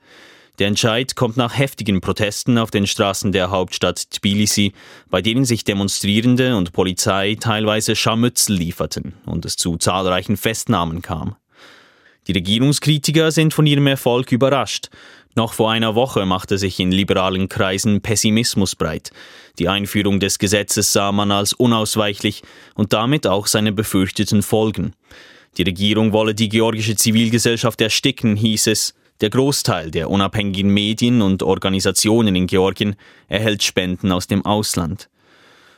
Der 0.61 0.69
Entscheid 0.69 1.17
kommt 1.17 1.39
nach 1.39 1.57
heftigen 1.57 2.03
Protesten 2.03 2.59
auf 2.59 2.71
den 2.71 2.87
Straßen 2.87 3.33
der 3.33 3.51
Hauptstadt 3.51 4.11
Tbilisi, 4.11 4.75
bei 5.09 5.23
denen 5.23 5.47
sich 5.47 5.65
Demonstrierende 5.65 6.55
und 6.55 6.75
Polizei 6.75 7.39
teilweise 7.41 7.97
Scharmützel 7.97 8.57
lieferten 8.57 9.15
und 9.25 9.47
es 9.47 9.57
zu 9.57 9.79
zahlreichen 9.79 10.37
Festnahmen 10.37 11.01
kam. 11.01 11.37
Die 12.27 12.33
Regierungskritiker 12.33 13.31
sind 13.31 13.55
von 13.55 13.65
ihrem 13.65 13.87
Erfolg 13.87 14.33
überrascht. 14.33 14.91
Noch 15.35 15.55
vor 15.55 15.71
einer 15.71 15.95
Woche 15.95 16.27
machte 16.27 16.59
sich 16.59 16.79
in 16.79 16.93
liberalen 16.93 17.49
Kreisen 17.49 18.03
Pessimismus 18.03 18.77
breit. 18.77 19.13
Die 19.59 19.69
Einführung 19.69 20.21
des 20.21 20.39
Gesetzes 20.39 20.93
sah 20.93 21.11
man 21.11 21.33
als 21.33 21.55
unausweichlich 21.55 22.43
und 22.75 22.93
damit 22.93 23.27
auch 23.27 23.47
seine 23.47 23.73
befürchteten 23.73 24.43
Folgen. 24.43 24.93
Die 25.57 25.63
Regierung 25.63 26.13
wolle 26.13 26.35
die 26.35 26.51
georgische 26.51 26.97
Zivilgesellschaft 26.97 27.81
ersticken, 27.81 28.37
hieß 28.37 28.67
es. 28.67 28.95
Der 29.21 29.29
Großteil 29.29 29.91
der 29.91 30.09
unabhängigen 30.09 30.73
Medien 30.73 31.21
und 31.21 31.43
Organisationen 31.43 32.35
in 32.35 32.47
Georgien 32.47 32.97
erhält 33.29 33.63
Spenden 33.63 34.13
aus 34.13 34.27
dem 34.27 34.47
Ausland. 34.47 35.11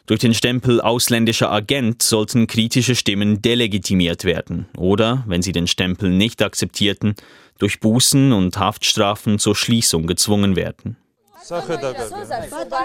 Durch 0.06 0.20
den 0.20 0.34
Stempel 0.34 0.80
ausländischer 0.80 1.50
Agent 1.50 2.02
sollten 2.02 2.46
kritische 2.46 2.94
Stimmen 2.94 3.42
delegitimiert 3.42 4.24
werden 4.24 4.66
oder, 4.76 5.24
wenn 5.26 5.42
sie 5.42 5.52
den 5.52 5.66
Stempel 5.66 6.10
nicht 6.10 6.42
akzeptierten, 6.42 7.14
durch 7.58 7.80
Bußen 7.80 8.32
und 8.32 8.56
Haftstrafen 8.58 9.38
zur 9.38 9.56
Schließung 9.56 10.06
gezwungen 10.06 10.54
werden. 10.56 10.96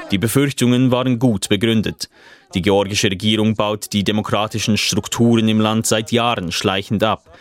Die 0.10 0.18
Befürchtungen 0.18 0.90
waren 0.90 1.20
gut 1.20 1.50
begründet. 1.50 2.10
Die 2.56 2.64
georgische 2.64 3.12
Regierung 3.12 3.56
baut 3.56 3.94
die 3.94 4.04
demokratischen 4.04 4.78
Strukturen 4.78 5.48
im 5.48 5.60
Land 5.60 5.86
seit 5.86 6.12
Jahren 6.12 6.52
schleichend 6.52 7.04
ab 7.04 7.38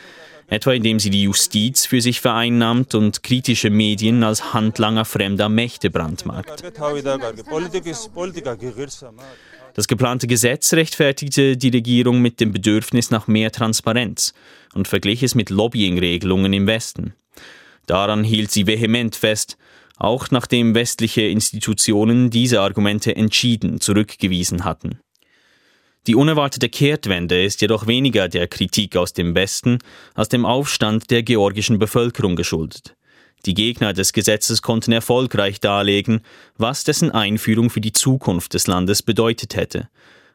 etwa 0.49 0.73
indem 0.73 0.99
sie 0.99 1.11
die 1.11 1.23
Justiz 1.23 1.87
für 1.87 2.01
sich 2.01 2.21
vereinnahmt 2.21 2.95
und 2.95 3.23
kritische 3.23 3.71
Medien 3.71 4.23
als 4.23 4.55
Handlanger 4.55 5.05
fremder 5.05 5.49
Mächte 5.49 5.91
brandmarkt. 5.91 6.63
Das 9.75 9.89
geplante 9.89 10.27
Gesetz 10.27 10.73
rechtfertigte 10.73 11.57
die 11.57 11.69
Regierung 11.69 12.23
mit 12.23 12.41
dem 12.41 12.53
Bedürfnis 12.53 13.11
nach 13.11 13.27
mehr 13.27 13.53
Transparenz 13.53 14.33
und 14.75 14.89
verglich 14.89 15.23
es 15.23 15.35
mit 15.35 15.51
Lobbying-Regelungen 15.51 16.53
im 16.53 16.67
Westen. 16.67 17.15
Daran 17.87 18.25
hielt 18.25 18.51
sie 18.51 18.67
vehement 18.67 19.15
fest, 19.15 19.59
auch 19.99 20.31
nachdem 20.31 20.75
westliche 20.75 21.23
Institutionen 21.23 22.31
diese 22.31 22.61
Argumente 22.61 23.15
entschieden 23.17 23.81
zurückgewiesen 23.81 24.65
hatten. 24.65 25.01
Die 26.07 26.15
unerwartete 26.15 26.69
Kehrtwende 26.69 27.43
ist 27.43 27.61
jedoch 27.61 27.89
weniger 27.89 28.29
der 28.29 28.47
Kritik 28.47 28.97
aus 28.97 29.13
dem 29.13 29.35
Westen 29.35 29.79
als 30.15 30.29
dem 30.29 30.47
Aufstand 30.47 31.11
der 31.11 31.25
georgischen 31.25 31.81
Bevölkerung 31.81 32.37
geschuldet. 32.37 32.95
Die 33.45 33.55
Gegner 33.55 33.93
des 33.93 34.13
Gesetzes 34.13 34.63
konnten 34.63 34.93
erfolgreich 34.93 35.61
darlegen, 35.61 36.21
was 36.57 36.85
dessen 36.85 37.11
Einführung 37.11 37.71
für 37.71 37.81
die 37.81 37.93
Zukunft 37.93 38.55
des 38.55 38.69
Landes 38.69 39.03
bedeutet 39.03 39.57
hätte. 39.57 39.89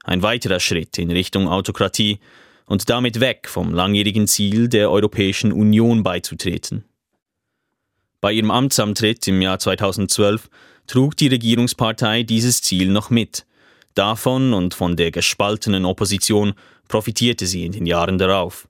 Ein 0.03 0.23
weiterer 0.23 0.59
Schritt 0.59 0.97
in 0.97 1.09
Richtung 1.09 1.47
Autokratie 1.47 2.19
und 2.65 2.89
damit 2.89 3.19
weg 3.19 3.47
vom 3.47 3.73
langjährigen 3.73 4.27
Ziel 4.27 4.67
der 4.67 4.91
Europäischen 4.91 5.53
Union 5.53 6.03
beizutreten. 6.03 6.83
Bei 8.19 8.33
ihrem 8.33 8.51
Amtsantritt 8.51 9.27
im 9.27 9.41
Jahr 9.41 9.59
2012 9.59 10.49
trug 10.87 11.15
die 11.15 11.27
Regierungspartei 11.27 12.23
dieses 12.23 12.61
Ziel 12.61 12.89
noch 12.89 13.09
mit– 13.09 13.45
Davon 13.93 14.53
und 14.53 14.73
von 14.73 14.95
der 14.95 15.11
gespaltenen 15.11 15.85
Opposition 15.85 16.53
profitierte 16.87 17.45
sie 17.45 17.65
in 17.65 17.71
den 17.71 17.85
Jahren 17.85 18.17
darauf. 18.17 18.67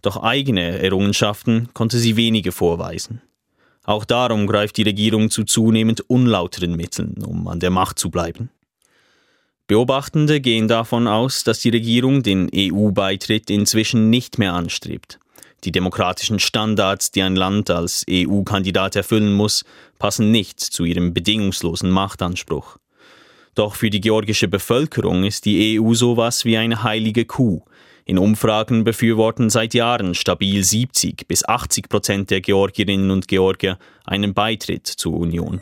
Doch 0.00 0.22
eigene 0.22 0.78
Errungenschaften 0.78 1.68
konnte 1.74 1.98
sie 1.98 2.16
wenige 2.16 2.52
vorweisen. 2.52 3.22
Auch 3.84 4.04
darum 4.04 4.46
greift 4.46 4.76
die 4.76 4.82
Regierung 4.82 5.30
zu 5.30 5.44
zunehmend 5.44 6.02
unlauteren 6.08 6.76
Mitteln, 6.76 7.22
um 7.24 7.48
an 7.48 7.60
der 7.60 7.70
Macht 7.70 7.98
zu 7.98 8.10
bleiben. 8.10 8.50
Beobachtende 9.66 10.40
gehen 10.40 10.68
davon 10.68 11.06
aus, 11.06 11.44
dass 11.44 11.60
die 11.60 11.70
Regierung 11.70 12.22
den 12.22 12.50
EU-Beitritt 12.54 13.50
inzwischen 13.50 14.10
nicht 14.10 14.38
mehr 14.38 14.52
anstrebt. 14.52 15.18
Die 15.64 15.72
demokratischen 15.72 16.40
Standards, 16.40 17.12
die 17.12 17.22
ein 17.22 17.36
Land 17.36 17.70
als 17.70 18.04
EU-Kandidat 18.10 18.96
erfüllen 18.96 19.32
muss, 19.32 19.64
passen 19.98 20.32
nicht 20.32 20.60
zu 20.60 20.84
ihrem 20.84 21.14
bedingungslosen 21.14 21.90
Machtanspruch. 21.90 22.78
Doch 23.54 23.74
für 23.74 23.90
die 23.90 24.00
georgische 24.00 24.48
Bevölkerung 24.48 25.24
ist 25.24 25.44
die 25.44 25.78
EU 25.78 25.92
sowas 25.92 26.46
wie 26.46 26.56
eine 26.56 26.82
heilige 26.82 27.26
Kuh. 27.26 27.62
In 28.04 28.18
Umfragen 28.18 28.82
befürworten 28.82 29.50
seit 29.50 29.74
Jahren 29.74 30.14
stabil 30.14 30.64
70 30.64 31.28
bis 31.28 31.44
80 31.44 31.88
Prozent 31.88 32.30
der 32.30 32.40
Georgierinnen 32.40 33.10
und 33.10 33.28
Georgier 33.28 33.78
einen 34.04 34.32
Beitritt 34.32 34.86
zur 34.86 35.12
Union. 35.12 35.60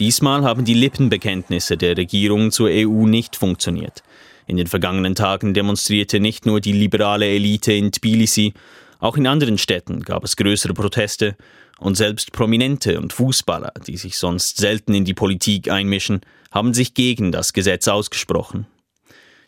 Diesmal 0.00 0.42
haben 0.42 0.64
die 0.64 0.74
Lippenbekenntnisse 0.74 1.76
der 1.76 1.96
Regierung 1.96 2.50
zur 2.50 2.68
EU 2.68 3.06
nicht 3.06 3.36
funktioniert. 3.36 4.02
In 4.46 4.56
den 4.56 4.66
vergangenen 4.66 5.14
Tagen 5.14 5.54
demonstrierte 5.54 6.18
nicht 6.18 6.44
nur 6.44 6.60
die 6.60 6.72
liberale 6.72 7.26
Elite 7.26 7.72
in 7.72 7.92
Tbilisi, 7.92 8.52
auch 8.98 9.16
in 9.16 9.26
anderen 9.26 9.58
Städten 9.58 10.00
gab 10.00 10.24
es 10.24 10.36
größere 10.36 10.74
Proteste 10.74 11.36
Und 11.78 11.96
selbst 11.96 12.32
Prominente 12.32 13.00
und 13.00 13.12
Fußballer, 13.12 13.72
die 13.86 13.96
sich 13.96 14.16
sonst 14.16 14.58
selten 14.58 14.94
in 14.94 15.04
die 15.04 15.14
Politik 15.14 15.70
einmischen, 15.70 16.20
haben 16.50 16.72
sich 16.72 16.94
gegen 16.94 17.32
das 17.32 17.52
Gesetz 17.52 17.88
ausgesprochen. 17.88 18.66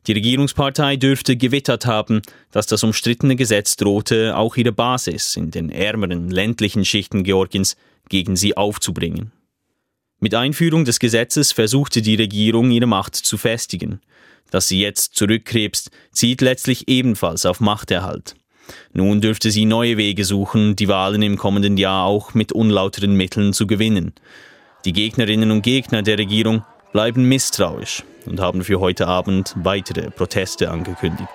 Die 0.06 0.12
Regierungspartei 0.12 0.96
dürfte 0.96 1.36
gewittert 1.36 1.86
haben, 1.86 2.22
dass 2.52 2.66
das 2.66 2.84
umstrittene 2.84 3.34
Gesetz 3.34 3.76
drohte, 3.76 4.36
auch 4.36 4.56
ihre 4.56 4.72
Basis 4.72 5.36
in 5.36 5.50
den 5.50 5.70
ärmeren 5.70 6.30
ländlichen 6.30 6.84
Schichten 6.84 7.24
Georgiens 7.24 7.76
gegen 8.08 8.36
sie 8.36 8.56
aufzubringen. 8.56 9.32
Mit 10.20 10.34
Einführung 10.34 10.84
des 10.84 11.00
Gesetzes 11.00 11.52
versuchte 11.52 12.02
die 12.02 12.14
Regierung 12.14 12.70
ihre 12.70 12.86
Macht 12.86 13.16
zu 13.16 13.36
festigen. 13.36 14.00
Dass 14.50 14.68
sie 14.68 14.80
jetzt 14.80 15.14
zurückkrebst, 15.16 15.90
zielt 16.12 16.40
letztlich 16.40 16.88
ebenfalls 16.88 17.44
auf 17.44 17.60
Machterhalt. 17.60 18.36
Nun 18.92 19.20
dürfte 19.20 19.50
sie 19.50 19.64
neue 19.64 19.96
Wege 19.96 20.24
suchen, 20.24 20.76
die 20.76 20.88
Wahlen 20.88 21.22
im 21.22 21.37
kommenden 21.37 21.76
Jahr 21.76 22.05
auch 22.07 22.35
mit 22.35 22.52
unlauteren 22.52 23.14
Mitteln 23.14 23.52
zu 23.52 23.66
gewinnen. 23.66 24.14
Die 24.85 24.92
Gegnerinnen 24.92 25.50
und 25.50 25.62
Gegner 25.62 26.02
der 26.02 26.18
Regierung 26.18 26.64
bleiben 26.92 27.29
misstrauisch 27.29 28.05
und 28.26 28.40
haben 28.40 28.62
für 28.64 28.81
heute 28.81 29.07
Abend 29.07 29.55
weitere 29.57 30.11
Proteste 30.11 30.70
angekündigt. 30.70 31.29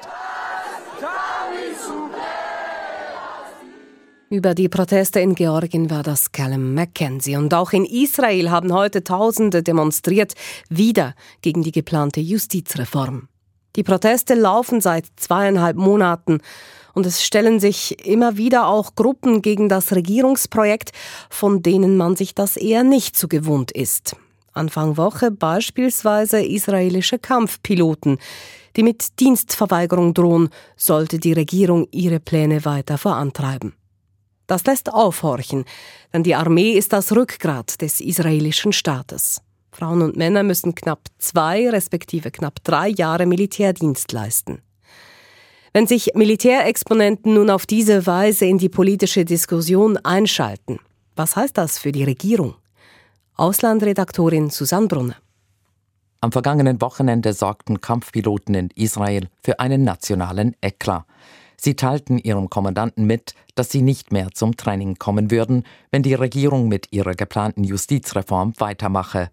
Über 4.32 4.56
die 4.56 4.70
Proteste 4.70 5.20
in 5.20 5.36
Georgien 5.36 5.90
war 5.90 6.04
das 6.04 6.32
Callum 6.32 6.74
McKenzie. 6.74 7.36
Und 7.36 7.54
auch 7.54 7.74
in 7.74 7.84
Israel 7.84 8.50
haben 8.50 8.72
heute 8.72 9.04
Tausende 9.04 9.62
demonstriert, 9.62 10.36
wieder 10.70 11.16
gegen 11.42 11.64
die 11.64 11.74
geplante 11.74 12.22
Justizreform. 12.22 13.28
Die 13.76 13.84
Proteste 13.84 14.36
laufen 14.36 14.80
seit 14.80 15.06
zweieinhalb 15.18 15.76
Monaten 15.76 16.40
und 16.94 17.06
es 17.06 17.24
stellen 17.24 17.60
sich 17.60 18.06
immer 18.06 18.38
wieder 18.38 18.68
auch 18.68 18.96
Gruppen 18.96 19.42
gegen 19.42 19.70
das 19.70 19.94
Regierungsprojekt, 19.94 20.92
von 21.30 21.62
denen 21.64 21.98
man 21.98 22.16
sich 22.16 22.36
das 22.36 22.58
eher 22.58 22.84
nicht 22.84 23.18
so 23.18 23.28
gewohnt 23.28 23.72
ist. 23.72 24.16
Anfang 24.54 24.98
Woche 24.98 25.32
beispielsweise 25.32 26.44
israelische 26.44 27.20
Kampfpiloten, 27.20 28.18
die 28.76 28.84
mit 28.84 29.20
Dienstverweigerung 29.20 30.14
drohen, 30.14 30.50
sollte 30.76 31.20
die 31.20 31.34
Regierung 31.34 31.88
ihre 31.92 32.20
Pläne 32.20 32.66
weiter 32.66 32.98
vorantreiben. 32.98 33.74
Das 34.48 34.66
lässt 34.66 34.92
aufhorchen, 34.92 35.64
denn 36.14 36.24
die 36.24 36.36
Armee 36.36 36.74
ist 36.74 36.92
das 36.92 37.14
Rückgrat 37.14 37.82
des 37.82 38.02
israelischen 38.02 38.74
Staates. 38.74 39.42
Frauen 39.72 40.02
und 40.02 40.18
Männer 40.18 40.44
müssen 40.44 40.76
knapp 40.76 41.08
zwei 41.18 41.70
respektive 41.70 42.32
knapp 42.32 42.62
drei 42.64 42.90
Jahre 42.90 43.26
Militärdienst 43.26 44.12
leisten. 44.12 44.62
Wenn 45.74 45.88
sich 45.88 46.12
Militärexponenten 46.16 47.34
nun 47.34 47.50
auf 47.50 47.66
diese 47.66 48.06
Weise 48.06 48.46
in 48.46 48.58
die 48.58 48.68
politische 48.68 49.24
Diskussion 49.24 49.96
einschalten, 49.98 50.80
was 51.16 51.38
heißt 51.38 51.58
das 51.58 51.80
für 51.80 51.94
die 51.94 52.04
Regierung? 52.04 52.56
Auslandredaktorin 53.38 54.50
Susanne 54.50 54.88
Brunner. 54.88 55.16
Am 56.20 56.34
vergangenen 56.34 56.82
Wochenende 56.82 57.32
sorgten 57.32 57.80
Kampfpiloten 57.80 58.54
in 58.54 58.70
Israel 58.76 59.30
für 59.42 59.62
einen 59.62 59.86
nationalen 59.86 60.58
Eklat. 60.62 61.06
Sie 61.56 61.76
teilten 61.76 62.18
ihrem 62.18 62.50
Kommandanten 62.50 63.06
mit, 63.06 63.34
dass 63.56 63.70
sie 63.70 63.82
nicht 63.82 64.12
mehr 64.12 64.30
zum 64.34 64.58
Training 64.58 64.98
kommen 64.98 65.32
würden, 65.32 65.64
wenn 65.90 66.04
die 66.04 66.16
Regierung 66.16 66.68
mit 66.68 66.92
ihrer 66.92 67.14
geplanten 67.14 67.64
Justizreform 67.64 68.54
weitermache. 68.58 69.30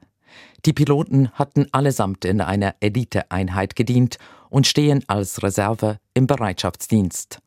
Die 0.67 0.73
Piloten 0.73 1.31
hatten 1.33 1.67
allesamt 1.73 2.25
in 2.25 2.41
einer 2.41 2.75
Eliteeinheit 2.81 3.77
gedient 3.77 4.19
und 4.51 4.67
stehen 4.67 5.05
als 5.07 5.43
Reserve 5.43 5.99
im 6.15 6.27
Bereitschaftsdienst. 6.27 7.41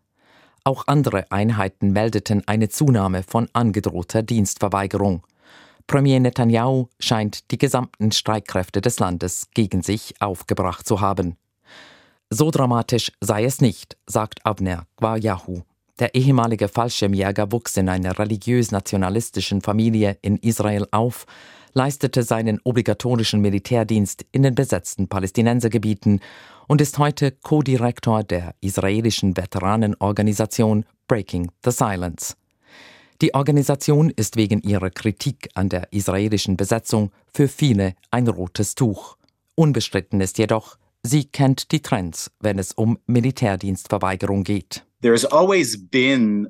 Auch 0.63 0.87
andere 0.87 1.31
Einheiten 1.31 1.91
meldeten 1.91 2.47
eine 2.47 2.69
Zunahme 2.69 3.23
von 3.23 3.49
angedrohter 3.53 4.21
Dienstverweigerung. 4.21 5.25
Premier 5.87 6.19
Netanyahu 6.19 6.87
scheint 6.99 7.51
die 7.51 7.57
gesamten 7.57 8.11
Streitkräfte 8.11 8.79
des 8.79 8.99
Landes 8.99 9.47
gegen 9.53 9.81
sich 9.81 10.13
aufgebracht 10.21 10.87
zu 10.87 11.01
haben. 11.01 11.35
So 12.29 12.49
dramatisch 12.49 13.11
sei 13.19 13.43
es 13.43 13.59
nicht, 13.59 13.97
sagt 14.05 14.45
Abner 14.45 14.85
Gwayahu. 14.97 15.63
Der 15.99 16.15
ehemalige 16.15 16.67
Fallschirmjäger 16.67 17.51
wuchs 17.51 17.75
in 17.75 17.89
einer 17.89 18.17
religiös-nationalistischen 18.17 19.61
Familie 19.61 20.17
in 20.21 20.37
Israel 20.37 20.87
auf, 20.91 21.25
leistete 21.73 22.23
seinen 22.23 22.59
obligatorischen 22.63 23.41
Militärdienst 23.41 24.25
in 24.31 24.43
den 24.43 24.55
besetzten 24.55 25.07
Palästinensergebieten 25.07 26.21
und 26.67 26.81
ist 26.81 26.97
heute 26.97 27.31
Co-Direktor 27.31 28.23
der 28.23 28.55
israelischen 28.61 29.35
Veteranenorganisation 29.35 30.85
Breaking 31.07 31.51
the 31.63 31.71
Silence. 31.71 32.35
Die 33.21 33.35
Organisation 33.35 34.09
ist 34.09 34.35
wegen 34.35 34.61
ihrer 34.61 34.89
Kritik 34.89 35.49
an 35.53 35.69
der 35.69 35.91
israelischen 35.93 36.57
Besetzung 36.57 37.11
für 37.33 37.47
viele 37.47 37.93
ein 38.09 38.27
rotes 38.27 38.73
Tuch. 38.73 39.17
Unbestritten 39.55 40.21
ist 40.21 40.37
jedoch, 40.39 40.77
sie 41.03 41.25
kennt 41.25 41.71
die 41.71 41.81
Trends, 41.81 42.31
wenn 42.39 42.57
es 42.57 42.71
um 42.71 42.97
Militärdienstverweigerung 43.05 44.43
geht. 44.43 44.83
There's 45.01 45.25
always 45.25 45.77
been 45.89 46.49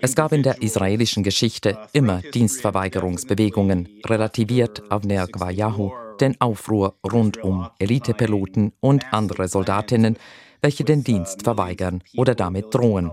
es 0.00 0.14
gab 0.14 0.32
in 0.32 0.42
der 0.42 0.60
israelischen 0.60 1.22
Geschichte 1.22 1.76
uh, 1.76 1.86
immer 1.92 2.22
Dienstverweigerungsbewegungen, 2.22 4.00
relativiert 4.04 4.82
Avner 4.90 5.26
Gwayahu 5.28 5.92
den 6.20 6.40
Aufruhr 6.40 6.96
rund 7.04 7.42
um 7.42 7.68
Elitepiloten 7.78 8.72
und 8.80 9.12
andere 9.12 9.48
Soldatinnen, 9.48 10.16
welche 10.60 10.84
den 10.84 11.04
Dienst 11.04 11.42
verweigern 11.42 12.02
oder 12.16 12.34
damit 12.34 12.74
drohen. 12.74 13.12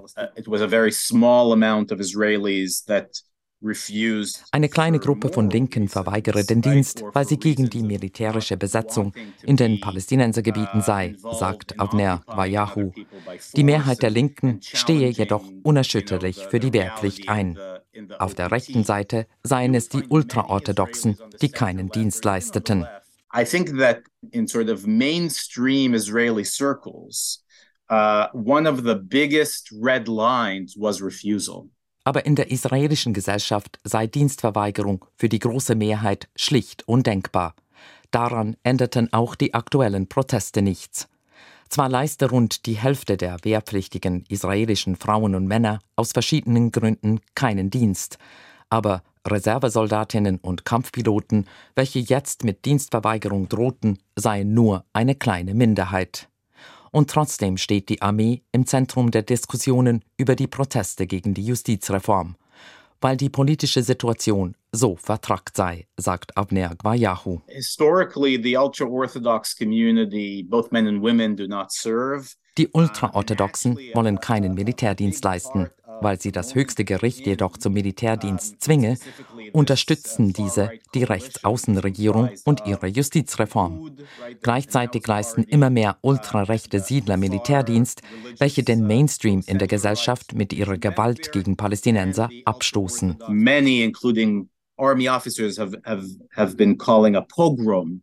Eine 4.51 4.67
kleine 4.67 4.99
Gruppe 4.99 5.29
von 5.29 5.49
Linken 5.49 5.87
verweigere 5.87 6.43
den 6.43 6.61
Dienst, 6.61 7.03
weil 7.13 7.25
sie 7.25 7.37
gegen 7.37 7.69
die 7.69 7.81
militärische 7.81 8.57
Besetzung 8.57 9.13
in 9.43 9.55
den 9.55 9.79
Palästinensergebieten 9.79 10.81
sei, 10.81 11.15
sagt 11.39 11.79
Avner 11.79 12.23
Wayahu. 12.27 12.91
Die 13.55 13.63
Mehrheit 13.63 14.01
der 14.01 14.09
Linken 14.09 14.59
stehe 14.61 15.09
jedoch 15.09 15.45
unerschütterlich 15.63 16.45
für 16.49 16.59
die 16.59 16.73
Wehrpflicht 16.73 17.29
ein. 17.29 17.57
Auf 18.19 18.35
der 18.35 18.51
rechten 18.51 18.83
Seite 18.83 19.27
seien 19.43 19.75
es 19.75 19.87
die 19.87 20.03
Ultraorthodoxen, 20.09 21.17
die 21.41 21.49
keinen 21.49 21.89
Dienst 21.89 22.25
leisteten. 22.25 22.85
I 23.35 23.45
think 23.45 23.79
that 23.79 24.03
in 24.31 24.45
sort 24.45 24.69
of 24.69 24.85
mainstream 24.85 25.95
Israeli 25.95 26.43
circles, 26.43 27.43
uh, 27.89 28.27
one 28.33 28.67
of 28.67 28.83
the 28.83 28.95
biggest 28.95 29.71
red 29.71 30.07
lines 30.07 30.75
was 30.77 31.01
refusal. 31.01 31.69
Aber 32.03 32.25
in 32.25 32.35
der 32.35 32.51
israelischen 32.51 33.13
Gesellschaft 33.13 33.79
sei 33.83 34.07
Dienstverweigerung 34.07 35.05
für 35.15 35.29
die 35.29 35.39
große 35.39 35.75
Mehrheit 35.75 36.27
schlicht 36.35 36.87
undenkbar. 36.87 37.55
Daran 38.11 38.55
änderten 38.63 39.11
auch 39.13 39.35
die 39.35 39.53
aktuellen 39.53 40.07
Proteste 40.07 40.61
nichts. 40.61 41.07
Zwar 41.69 41.89
leiste 41.89 42.29
rund 42.29 42.67
die 42.67 42.75
Hälfte 42.75 43.17
der 43.17 43.37
wehrpflichtigen 43.43 44.25
israelischen 44.29 44.95
Frauen 44.95 45.33
und 45.33 45.47
Männer 45.47 45.79
aus 45.95 46.11
verschiedenen 46.11 46.71
Gründen 46.71 47.19
keinen 47.33 47.71
Dienst, 47.71 48.19
aber 48.69 49.01
Reservesoldatinnen 49.25 50.37
und 50.37 50.65
Kampfpiloten, 50.65 51.47
welche 51.75 51.99
jetzt 51.99 52.43
mit 52.43 52.65
Dienstverweigerung 52.65 53.49
drohten, 53.49 53.97
seien 54.15 54.53
nur 54.53 54.85
eine 54.93 55.15
kleine 55.15 55.53
Minderheit. 55.53 56.29
Und 56.93 57.09
trotzdem 57.09 57.57
steht 57.57 57.89
die 57.89 58.03
Armee 58.03 58.43
im 58.51 58.67
Zentrum 58.67 59.09
der 59.09 59.23
Diskussionen 59.23 60.05
über 60.15 60.35
die 60.35 60.45
Proteste 60.45 61.07
gegen 61.07 61.33
die 61.33 61.43
Justizreform, 61.43 62.35
weil 63.01 63.17
die 63.17 63.29
politische 63.29 63.81
Situation 63.81 64.55
so 64.71 64.95
vertrackt 64.95 65.57
sei, 65.57 65.87
sagt 65.97 66.37
Abner 66.37 66.75
Gwayahu. 66.75 67.41
Historically, 67.47 68.39
the 68.41 68.55
ultra-orthodox 68.55 69.57
community, 69.57 70.45
both 70.47 70.71
men 70.71 70.87
and 70.87 71.01
women, 71.01 71.35
do 71.35 71.47
not 71.47 71.71
serve. 71.71 72.35
Die 72.59 72.67
Ultraorthodoxen 72.67 73.75
wollen 73.95 74.19
keinen 74.19 74.53
Militärdienst 74.53 75.23
leisten 75.23 75.71
weil 76.01 76.19
sie 76.19 76.31
das 76.31 76.55
höchste 76.55 76.85
Gericht 76.85 77.25
jedoch 77.25 77.57
zum 77.57 77.73
Militärdienst 77.73 78.61
zwinge, 78.61 78.97
unterstützen 79.51 80.33
diese 80.33 80.71
die 80.93 81.03
Rechtsaußenregierung 81.03 82.29
und 82.45 82.65
ihre 82.65 82.87
Justizreform. 82.87 83.91
Gleichzeitig 84.41 85.05
leisten 85.05 85.43
immer 85.43 85.69
mehr 85.69 85.97
ultrarechte 86.01 86.79
Siedler 86.79 87.17
Militärdienst, 87.17 88.01
welche 88.39 88.63
den 88.63 88.85
Mainstream 88.85 89.43
in 89.45 89.59
der 89.59 89.67
Gesellschaft 89.67 90.33
mit 90.33 90.53
ihrer 90.53 90.77
Gewalt 90.77 91.31
gegen 91.31 91.57
Palästinenser 91.57 92.29
abstoßen. 92.45 93.17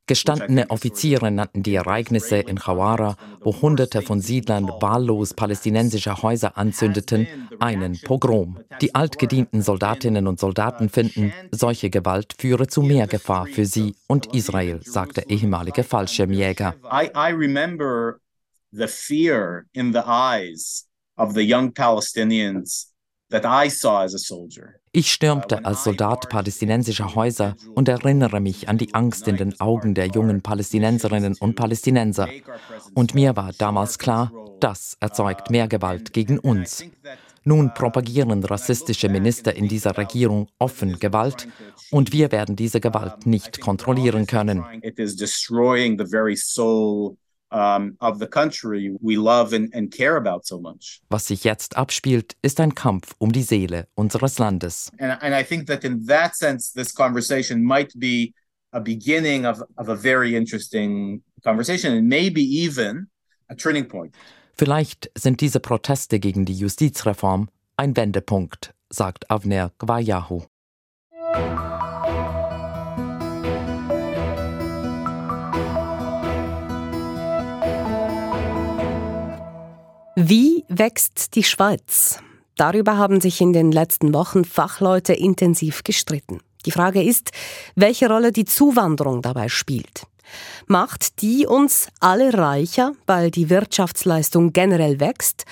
Gestandene 0.07 0.71
Offiziere 0.71 1.31
nannten 1.31 1.63
die 1.63 1.75
Ereignisse 1.75 2.37
in 2.37 2.59
Chawara, 2.59 3.17
wo 3.41 3.61
Hunderte 3.61 4.03
von 4.03 4.21
Siedlern 4.21 4.69
wahllos 4.69 5.35
palästinensische 5.35 6.23
Häuser 6.23 6.57
anzündeten, 6.57 7.27
einen 7.59 8.01
Pogrom. 8.01 8.61
Die 8.81 8.95
altgedienten 8.95 9.63
Soldatinnen 9.63 10.29
und 10.29 10.39
Soldaten 10.39 10.89
finden, 10.89 11.33
solche 11.51 11.91
Gewalt 11.91 12.35
führe 12.39 12.69
zu 12.69 12.83
mehr 12.83 13.09
Gefahr 13.09 13.47
für 13.47 13.67
sie 13.67 13.97
und 14.07 14.35
Israel, 14.35 14.81
sagt 14.83 15.17
der 15.17 15.29
ehemalige 15.29 15.83
Fallschirmjäger. 15.83 16.77
I, 16.85 17.11
I 17.17 17.33
remember 17.33 18.21
the 18.71 18.87
fear 18.87 19.67
in 19.73 19.93
the 19.93 20.03
eyes 20.07 20.87
of 21.17 21.35
the 21.35 21.43
young 21.43 21.73
Palestinians 21.73 22.90
Ich 24.93 25.13
stürmte 25.13 25.65
als 25.65 25.85
Soldat 25.85 26.29
palästinensische 26.29 27.15
Häuser 27.15 27.55
und 27.75 27.89
erinnere 27.89 28.41
mich 28.41 28.69
an 28.69 28.77
die 28.77 28.93
Angst 28.93 29.29
in 29.29 29.37
den 29.37 29.61
Augen 29.61 29.95
der 29.95 30.07
jungen 30.07 30.43
Palästinenserinnen 30.43 31.37
und 31.39 31.55
Palästinenser. 31.55 32.29
Und 32.95 33.15
mir 33.15 33.37
war 33.37 33.53
damals 33.57 33.99
klar, 33.99 34.33
das 34.59 34.97
erzeugt 35.01 35.51
mehr 35.51 35.69
Gewalt 35.69 36.13
gegen 36.13 36.39
uns. 36.41 36.85
Nun 37.45 37.73
propagieren 37.73 38.45
rassistische 38.45 39.09
Minister 39.09 39.55
in 39.55 39.69
dieser 39.69 39.97
Regierung 39.97 40.49
offen 40.59 40.99
Gewalt 40.99 41.49
und 41.91 42.13
wir 42.13 42.33
werden 42.33 42.57
diese 42.57 42.81
Gewalt 42.81 43.27
nicht 43.27 43.61
kontrollieren 43.61 44.27
können. 44.27 44.65
Was 51.09 51.27
sich 51.27 51.45
jetzt 51.45 51.77
abspielt, 51.77 52.37
ist 52.43 52.61
ein 52.61 52.75
Kampf 52.75 53.15
um 53.19 53.33
die 53.33 53.43
Seele 53.43 53.89
unseres 53.95 54.39
Landes. 54.39 54.93
And, 54.99 55.23
and 55.23 55.35
I 55.35 55.45
think 55.45 55.67
that 55.67 55.85
in 55.85 56.07
that 56.07 56.37
sense 56.37 56.73
this 56.73 56.95
conversation 56.95 57.63
might 57.63 57.93
be 57.99 58.33
a 58.73 58.81
beginning 58.81 59.47
of, 59.47 59.63
of 59.77 59.89
a 59.89 59.97
very 59.97 60.37
interesting 60.37 61.23
conversation 61.43 61.97
and 61.97 62.09
maybe 62.09 62.43
even 62.43 63.09
a 63.49 63.55
turning 63.55 63.89
point. 63.89 64.15
Vielleicht 64.55 65.11
sind 65.17 65.41
diese 65.41 65.61
Proteste 65.61 66.21
gegen 66.21 66.45
die 66.45 66.55
Justizreform 66.55 67.49
ein 67.77 67.97
Wendepunkt, 67.97 68.75
sagt 68.91 69.31
Avner 69.31 69.73
Gwayahu. 69.79 70.45
Wie 80.23 80.67
wächst 80.69 81.35
die 81.35 81.43
Schweiz? 81.43 82.19
Darüber 82.55 82.99
haben 82.99 83.23
sich 83.23 83.41
in 83.41 83.55
den 83.55 83.73
letzten 83.73 84.13
Wochen 84.13 84.45
Fachleute 84.45 85.15
intensiv 85.15 85.83
gestritten. 85.83 86.41
Die 86.67 86.73
Frage 86.73 87.03
ist, 87.03 87.31
welche 87.75 88.07
Rolle 88.11 88.31
die 88.31 88.45
Zuwanderung 88.45 89.23
dabei 89.23 89.49
spielt. 89.49 90.03
Macht 90.67 91.23
die 91.23 91.47
uns 91.47 91.89
alle 92.01 92.35
reicher, 92.35 92.93
weil 93.07 93.31
die 93.31 93.49
Wirtschaftsleistung 93.49 94.53
generell 94.53 95.01
wächst? 95.01 95.47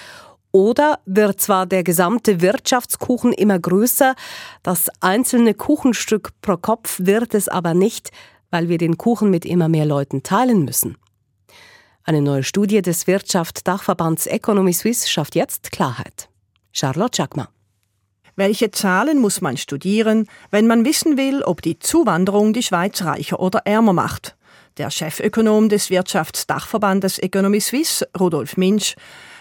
Oder 0.52 0.98
wird 1.06 1.40
zwar 1.40 1.64
der 1.64 1.82
gesamte 1.82 2.42
Wirtschaftskuchen 2.42 3.32
immer 3.32 3.58
größer, 3.58 4.14
das 4.62 4.90
einzelne 5.00 5.54
Kuchenstück 5.54 6.32
pro 6.42 6.58
Kopf 6.58 7.00
wird 7.02 7.32
es 7.32 7.48
aber 7.48 7.72
nicht, 7.72 8.10
weil 8.50 8.68
wir 8.68 8.76
den 8.76 8.98
Kuchen 8.98 9.30
mit 9.30 9.46
immer 9.46 9.70
mehr 9.70 9.86
Leuten 9.86 10.22
teilen 10.22 10.66
müssen? 10.66 10.98
Eine 12.08 12.22
neue 12.22 12.42
Studie 12.42 12.80
des 12.80 13.06
Wirtschaftsdachverbands 13.06 14.26
Economy 14.26 14.72
Suisse 14.72 15.06
schafft 15.06 15.34
jetzt 15.34 15.70
Klarheit. 15.70 16.30
Charlotte 16.72 17.18
Jacquemin. 17.18 17.48
Welche 18.34 18.70
Zahlen 18.70 19.18
muss 19.18 19.42
man 19.42 19.58
studieren, 19.58 20.26
wenn 20.50 20.66
man 20.66 20.86
wissen 20.86 21.18
will, 21.18 21.42
ob 21.42 21.60
die 21.60 21.78
Zuwanderung 21.78 22.54
die 22.54 22.62
Schweiz 22.62 23.02
reicher 23.02 23.40
oder 23.40 23.66
ärmer 23.66 23.92
macht? 23.92 24.38
Der 24.78 24.90
Chefökonom 24.90 25.68
des 25.68 25.90
Wirtschaftsdachverbandes 25.90 27.18
Economy 27.18 27.60
Suisse, 27.60 28.08
Rudolf 28.18 28.56
Minsch, 28.56 28.94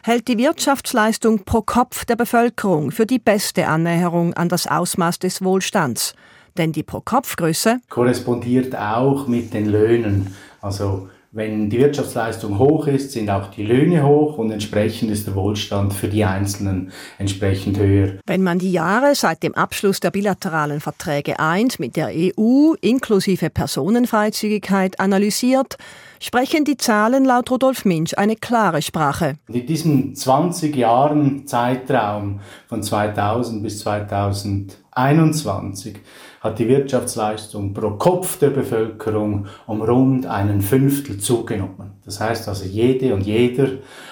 hält 0.03 0.27
die 0.27 0.37
Wirtschaftsleistung 0.37 1.45
pro 1.45 1.61
Kopf 1.61 2.03
der 2.03 2.17
Bevölkerung 2.17 2.91
für 2.91 3.05
die 3.05 3.19
beste 3.19 3.67
Annäherung 3.67 4.33
an 4.33 4.49
das 4.49 4.67
Ausmaß 4.67 5.19
des 5.19 5.41
Wohlstands. 5.41 6.15
Denn 6.57 6.73
die 6.73 6.83
Pro-Kopf-Größe 6.83 7.79
korrespondiert 7.87 8.75
auch 8.75 9.25
mit 9.27 9.53
den 9.53 9.67
Löhnen. 9.67 10.35
Also 10.59 11.07
wenn 11.37 11.69
die 11.69 11.77
Wirtschaftsleistung 11.77 12.57
hoch 12.57 12.87
ist, 12.87 13.11
sind 13.11 13.29
auch 13.29 13.51
die 13.51 13.63
Löhne 13.63 14.03
hoch 14.03 14.39
und 14.39 14.49
entsprechend 14.49 15.11
ist 15.11 15.27
der 15.27 15.35
Wohlstand 15.35 15.93
für 15.93 16.07
die 16.07 16.25
Einzelnen 16.25 16.91
entsprechend 17.19 17.77
höher. 17.77 18.13
Wenn 18.25 18.41
man 18.41 18.57
die 18.57 18.71
Jahre 18.71 19.13
seit 19.13 19.43
dem 19.43 19.53
Abschluss 19.53 19.99
der 19.99 20.09
bilateralen 20.09 20.79
Verträge 20.79 21.39
1 21.39 21.77
mit 21.77 21.95
der 21.95 22.07
EU 22.07 22.73
inklusive 22.81 23.51
Personenfreizügigkeit 23.51 24.99
analysiert, 24.99 25.77
sprechen 26.19 26.65
die 26.65 26.77
Zahlen 26.77 27.23
laut 27.23 27.51
Rudolf 27.51 27.85
Minsch 27.85 28.15
eine 28.15 28.35
klare 28.35 28.81
Sprache. 28.81 29.35
In 29.47 29.67
diesem 29.67 30.15
20 30.15 30.75
Jahren 30.75 31.45
Zeitraum 31.45 32.39
von 32.67 32.81
2000 32.81 33.61
bis 33.61 33.81
2021 33.81 35.97
hat 36.41 36.59
die 36.59 36.67
Wirtschaftsleistung 36.67 37.73
pro 37.73 37.91
Kopf 37.91 38.37
der 38.39 38.49
Bevölkerung 38.49 39.47
um 39.65 39.81
rund 39.81 40.25
einen 40.25 40.61
Fünftel 40.61 41.17
zugenommen. 41.17 41.91
Das 42.05 42.19
heißt 42.19 42.47
also, 42.47 42.65
jede 42.65 43.13
und 43.13 43.21
jeder 43.25 43.69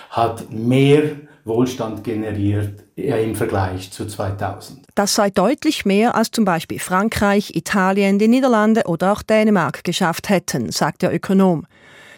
hat 0.09 0.51
mehr 0.51 1.03
Wohlstand 1.45 2.03
generiert 2.03 2.83
im 2.95 3.35
Vergleich 3.35 3.91
zu 3.91 4.07
2000. 4.07 4.79
Das 4.95 5.13
sei 5.13 5.29
deutlich 5.29 5.85
mehr, 5.85 6.15
als 6.15 6.31
zum 6.31 6.43
Beispiel 6.43 6.79
Frankreich, 6.79 7.55
Italien, 7.55 8.17
die 8.17 8.27
Niederlande 8.27 8.83
oder 8.85 9.11
auch 9.11 9.21
Dänemark 9.21 9.83
geschafft 9.83 10.29
hätten, 10.29 10.71
sagt 10.71 11.03
der 11.03 11.13
Ökonom. 11.13 11.67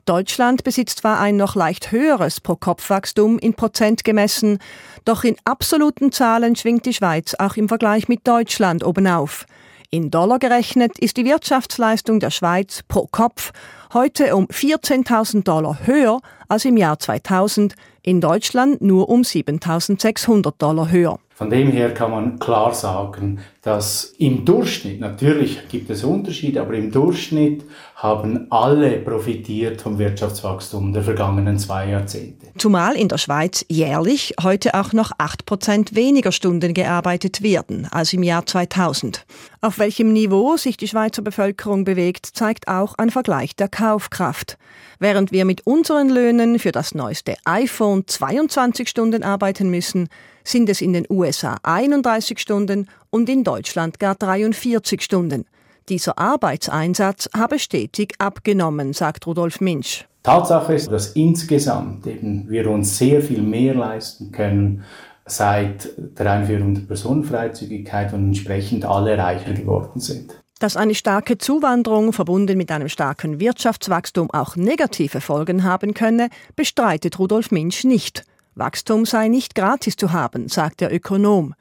Deutschland 0.05 0.63
besitzt 0.63 0.99
zwar 0.99 1.19
ein 1.19 1.35
noch 1.35 1.55
leicht 1.55 1.91
höheres 1.91 2.39
Pro-Kopf-Wachstum 2.39 3.37
in 3.39 3.53
Prozent 3.53 4.05
gemessen, 4.05 4.59
doch 5.03 5.25
in 5.25 5.35
absoluten 5.43 6.13
Zahlen 6.13 6.55
schwingt 6.55 6.85
die 6.85 6.93
Schweiz 6.93 7.35
auch 7.37 7.57
im 7.57 7.67
Vergleich 7.67 8.07
mit 8.07 8.25
Deutschland 8.25 8.85
obenauf. 8.85 9.45
In 9.89 10.11
Dollar 10.11 10.37
gerechnet 10.37 10.99
ist 10.99 11.15
die 11.15 11.23
Wirtschaftsleistung 11.23 12.19
der 12.19 12.29
Schweiz 12.29 12.83
pro 12.89 13.07
Kopf 13.07 13.53
heute 13.93 14.35
um 14.35 14.47
14.000 14.47 15.43
Dollar 15.43 15.87
höher 15.87 16.19
als 16.49 16.65
im 16.65 16.75
Jahr 16.75 16.99
2000, 16.99 17.73
in 18.01 18.19
Deutschland 18.19 18.81
nur 18.81 19.07
um 19.07 19.21
7.600 19.21 20.55
Dollar 20.57 20.91
höher. 20.91 21.19
Von 21.37 21.51
dem 21.51 21.69
her 21.69 21.93
kann 21.93 22.09
man 22.09 22.39
klar 22.39 22.73
sagen, 22.73 23.37
dass 23.61 24.05
im 24.17 24.43
Durchschnitt, 24.43 24.99
natürlich 24.99 25.69
gibt 25.69 25.87
es 25.91 26.03
Unterschiede, 26.03 26.59
aber 26.61 26.73
im 26.73 26.91
Durchschnitt 26.91 27.63
haben 27.95 28.47
alle 28.49 28.93
profitiert 28.97 29.79
vom 29.79 29.99
Wirtschaftswachstum 29.99 30.93
der 30.93 31.03
vergangenen 31.03 31.59
zwei 31.59 31.89
Jahrzehnte. 31.89 32.47
Zumal 32.57 32.95
in 32.95 33.07
der 33.07 33.19
Schweiz 33.19 33.63
jährlich 33.69 34.33
heute 34.41 34.73
auch 34.73 34.93
noch 34.93 35.11
8% 35.11 35.93
weniger 35.93 36.31
Stunden 36.31 36.73
gearbeitet 36.73 37.43
werden 37.43 37.87
als 37.91 38.13
im 38.13 38.23
Jahr 38.23 38.47
2000. 38.47 39.23
Auf 39.61 39.77
welchem 39.77 40.13
Niveau 40.13 40.57
sich 40.57 40.75
die 40.75 40.87
Schweizer 40.87 41.21
Bevölkerung 41.21 41.83
bewegt, 41.83 42.25
zeigt 42.25 42.67
auch 42.67 42.95
ein 42.97 43.11
Vergleich 43.11 43.55
der 43.55 43.67
Kaufkraft. 43.67 44.57
Während 44.97 45.31
wir 45.31 45.45
mit 45.45 45.67
unseren 45.67 46.09
Löhnen 46.09 46.57
für 46.57 46.71
das 46.71 46.95
neueste 46.95 47.35
iPhone 47.45 48.07
22 48.07 48.89
Stunden 48.89 49.21
arbeiten 49.21 49.69
müssen, 49.69 50.09
sind 50.47 50.69
es 50.69 50.81
in 50.81 50.93
den 50.93 51.05
USA 51.09 51.57
31 51.63 52.39
Stunden 52.39 52.87
und 53.09 53.29
in 53.29 53.43
Deutschland 53.43 53.99
gar 53.99 54.15
43 54.15 55.01
Stunden. 55.01 55.45
Dieser 55.89 56.17
Arbeitseinsatz 56.17 57.29
habe 57.35 57.59
stetig 57.59 58.15
abgenommen, 58.19 58.93
sagt 58.93 59.25
Rudolf 59.27 59.61
Minsch. 59.61 60.05
Tatsache 60.23 60.73
ist, 60.73 60.91
dass 60.91 61.11
insgesamt 61.11 62.05
eben 62.07 62.49
wir 62.49 62.69
uns 62.69 62.97
sehr 62.97 63.21
viel 63.21 63.41
mehr 63.41 63.73
leisten 63.73 64.31
können 64.31 64.83
seit 65.25 65.89
der 65.97 66.31
Einführung 66.31 66.73
der 66.73 66.81
Personenfreizügigkeit 66.81 68.13
und 68.13 68.27
entsprechend 68.27 68.85
alle 68.85 69.17
reicher 69.17 69.53
geworden 69.53 69.99
sind. 69.99 70.41
Dass 70.59 70.75
eine 70.75 70.95
starke 70.95 71.37
Zuwanderung 71.37 72.13
verbunden 72.13 72.57
mit 72.57 72.71
einem 72.71 72.89
starken 72.89 73.39
Wirtschaftswachstum 73.39 74.31
auch 74.31 74.55
negative 74.55 75.21
Folgen 75.21 75.63
haben 75.63 75.93
könne, 75.93 76.29
bestreitet 76.55 77.19
Rudolf 77.19 77.51
Minsch 77.51 77.83
nicht. 77.83 78.23
Wachstum 78.57 79.05
sei 79.05 79.27
nicht 79.27 79.53
gratis 79.53 79.95
zu 79.95 80.11
haben, 80.13 80.47
sagt 80.49 80.81
der 80.81 80.93
Ökonom. 80.93 81.53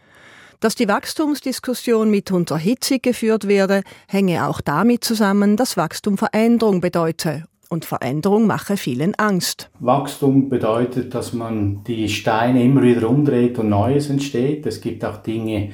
Dass 0.60 0.74
die 0.74 0.88
Wachstumsdiskussion 0.88 2.10
mitunter 2.10 2.56
hitzig 2.56 3.02
geführt 3.02 3.46
werde, 3.46 3.82
hänge 4.08 4.46
auch 4.46 4.62
damit 4.62 5.04
zusammen, 5.04 5.56
dass 5.56 5.76
Wachstum 5.76 6.16
Veränderung 6.16 6.80
bedeute. 6.80 7.44
Und 7.68 7.84
Veränderung 7.84 8.46
mache 8.46 8.76
vielen 8.76 9.14
Angst. 9.16 9.70
Wachstum 9.80 10.48
bedeutet, 10.48 11.14
dass 11.14 11.32
man 11.32 11.84
die 11.84 12.08
Steine 12.08 12.62
immer 12.64 12.82
wieder 12.82 13.10
umdreht 13.10 13.58
und 13.58 13.68
Neues 13.68 14.08
entsteht. 14.08 14.64
Es 14.64 14.80
gibt 14.80 15.04
auch 15.04 15.18
Dinge, 15.18 15.72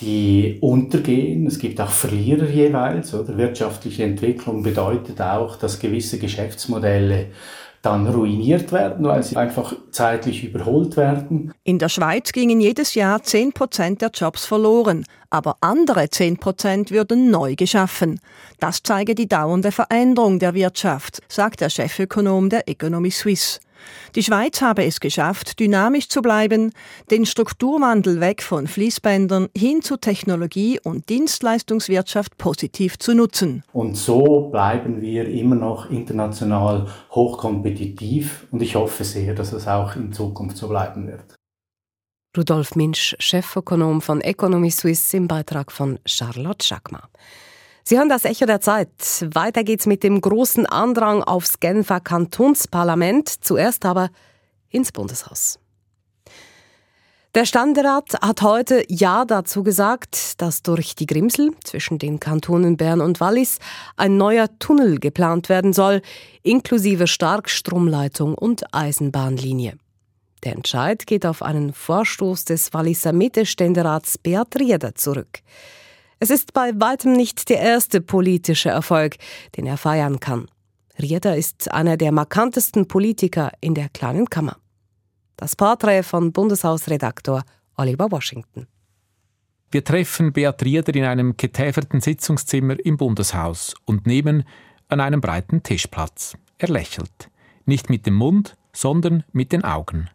die 0.00 0.58
untergehen. 0.60 1.46
Es 1.46 1.58
gibt 1.58 1.80
auch 1.80 1.90
Verlierer 1.90 2.48
jeweils. 2.48 3.12
Oder? 3.12 3.36
Wirtschaftliche 3.36 4.04
Entwicklung 4.04 4.62
bedeutet 4.62 5.20
auch, 5.20 5.56
dass 5.56 5.80
gewisse 5.80 6.18
Geschäftsmodelle 6.18 7.26
dann 7.86 8.08
ruiniert 8.08 8.72
werden, 8.72 9.06
weil 9.06 9.22
sie 9.22 9.36
einfach 9.36 9.72
zeitlich 9.92 10.42
überholt 10.42 10.96
werden. 10.96 11.52
In 11.62 11.78
der 11.78 11.88
Schweiz 11.88 12.32
gingen 12.32 12.60
jedes 12.60 12.96
Jahr 12.96 13.22
10 13.22 13.52
Prozent 13.52 14.02
der 14.02 14.10
Jobs 14.12 14.44
verloren, 14.44 15.04
aber 15.30 15.56
andere 15.60 16.10
10 16.10 16.38
Prozent 16.38 16.90
würden 16.90 17.30
neu 17.30 17.54
geschaffen. 17.54 18.18
Das 18.58 18.82
zeige 18.82 19.14
die 19.14 19.28
dauernde 19.28 19.70
Veränderung 19.70 20.40
der 20.40 20.54
Wirtschaft, 20.54 21.20
sagt 21.28 21.60
der 21.60 21.70
Chefökonom 21.70 22.50
der 22.50 22.68
Economy 22.68 23.12
Suisse. 23.12 23.60
Die 24.14 24.22
Schweiz 24.22 24.62
habe 24.62 24.84
es 24.84 25.00
geschafft, 25.00 25.58
dynamisch 25.60 26.08
zu 26.08 26.22
bleiben, 26.22 26.72
den 27.10 27.26
Strukturwandel 27.26 28.20
weg 28.20 28.42
von 28.42 28.66
Fließbändern 28.66 29.48
hin 29.56 29.82
zu 29.82 29.96
Technologie 29.96 30.80
und 30.82 31.08
Dienstleistungswirtschaft 31.08 32.38
positiv 32.38 32.98
zu 32.98 33.14
nutzen. 33.14 33.62
Und 33.72 33.96
so 33.96 34.48
bleiben 34.50 35.00
wir 35.00 35.28
immer 35.28 35.56
noch 35.56 35.90
international 35.90 36.86
hochkompetitiv 37.10 38.46
und 38.50 38.62
ich 38.62 38.74
hoffe 38.74 39.04
sehr, 39.04 39.34
dass 39.34 39.52
es 39.52 39.66
auch 39.66 39.96
in 39.96 40.12
Zukunft 40.12 40.56
so 40.56 40.68
bleiben 40.68 41.06
wird. 41.06 41.36
Rudolf 42.36 42.76
Minsch, 42.76 43.16
Chefökonom 43.18 44.02
von 44.02 44.20
Economy 44.20 44.70
Suisse 44.70 45.16
im 45.16 45.26
Beitrag 45.26 45.72
von 45.72 45.98
Charlotte 46.04 46.66
Schackmar. 46.66 47.08
Sie 47.88 47.96
hören 47.96 48.08
das 48.08 48.24
Echo 48.24 48.46
der 48.46 48.60
Zeit. 48.60 48.90
Weiter 49.32 49.62
geht's 49.62 49.86
mit 49.86 50.02
dem 50.02 50.20
großen 50.20 50.66
Andrang 50.66 51.22
aufs 51.22 51.60
Genfer 51.60 52.00
Kantonsparlament, 52.00 53.28
zuerst 53.28 53.84
aber 53.84 54.10
ins 54.70 54.90
Bundeshaus. 54.90 55.60
Der 57.36 57.44
Ständerat 57.44 58.20
hat 58.20 58.42
heute 58.42 58.82
Ja 58.88 59.24
dazu 59.24 59.62
gesagt, 59.62 60.40
dass 60.42 60.64
durch 60.64 60.96
die 60.96 61.06
Grimsel 61.06 61.52
zwischen 61.62 62.00
den 62.00 62.18
Kantonen 62.18 62.76
Bern 62.76 63.00
und 63.00 63.20
Wallis 63.20 63.60
ein 63.96 64.16
neuer 64.16 64.48
Tunnel 64.58 64.98
geplant 64.98 65.48
werden 65.48 65.72
soll, 65.72 66.02
inklusive 66.42 67.06
Starkstromleitung 67.06 68.34
und 68.34 68.74
Eisenbahnlinie. 68.74 69.78
Der 70.42 70.54
Entscheid 70.54 71.06
geht 71.06 71.24
auf 71.24 71.40
einen 71.40 71.72
Vorstoß 71.72 72.46
des 72.46 72.74
Walliser 72.74 73.12
Mitte-Ständerats 73.12 74.18
Beat 74.18 74.58
Rieder 74.58 74.96
zurück. 74.96 75.38
Es 76.18 76.30
ist 76.30 76.54
bei 76.54 76.72
weitem 76.74 77.12
nicht 77.12 77.48
der 77.50 77.60
erste 77.60 78.00
politische 78.00 78.70
Erfolg, 78.70 79.16
den 79.56 79.66
er 79.66 79.76
feiern 79.76 80.18
kann. 80.18 80.48
Rieder 80.98 81.36
ist 81.36 81.70
einer 81.72 81.98
der 81.98 82.10
markantesten 82.10 82.88
Politiker 82.88 83.52
in 83.60 83.74
der 83.74 83.90
kleinen 83.90 84.30
Kammer. 84.30 84.56
Das 85.36 85.56
Porträt 85.56 86.02
von 86.02 86.32
Bundeshausredaktor 86.32 87.42
Oliver 87.76 88.10
Washington. 88.10 88.66
Wir 89.70 89.84
treffen 89.84 90.32
Beat 90.32 90.64
Rieder 90.64 90.94
in 90.94 91.04
einem 91.04 91.36
getäferten 91.36 92.00
Sitzungszimmer 92.00 92.76
im 92.82 92.96
Bundeshaus 92.96 93.74
und 93.84 94.06
nehmen 94.06 94.44
an 94.88 95.00
einem 95.00 95.20
breiten 95.20 95.62
Tisch 95.62 95.86
Platz. 95.88 96.38
Er 96.56 96.68
lächelt. 96.68 97.28
Nicht 97.66 97.90
mit 97.90 98.06
dem 98.06 98.14
Mund, 98.14 98.56
sondern 98.72 99.24
mit 99.32 99.52
den 99.52 99.64
Augen. 99.64 100.08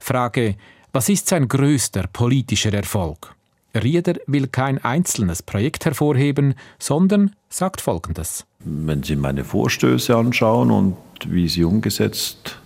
Frage, 0.00 0.56
was 0.92 1.08
ist 1.08 1.28
sein 1.28 1.46
größter 1.46 2.08
politischer 2.12 2.72
Erfolg? 2.72 3.34
Rieder 3.74 4.14
will 4.26 4.46
kein 4.46 4.82
einzelnes 4.84 5.42
Projekt 5.42 5.84
hervorheben, 5.84 6.54
sondern 6.78 7.34
sagt 7.48 7.80
Folgendes. 7.80 8.46
Wenn 8.60 9.02
Sie 9.02 9.16
meine 9.16 9.44
Vorstöße 9.44 10.16
anschauen 10.16 10.70
und 10.70 10.96
wie 11.26 11.48
sie 11.48 11.64
umgesetzt 11.64 12.58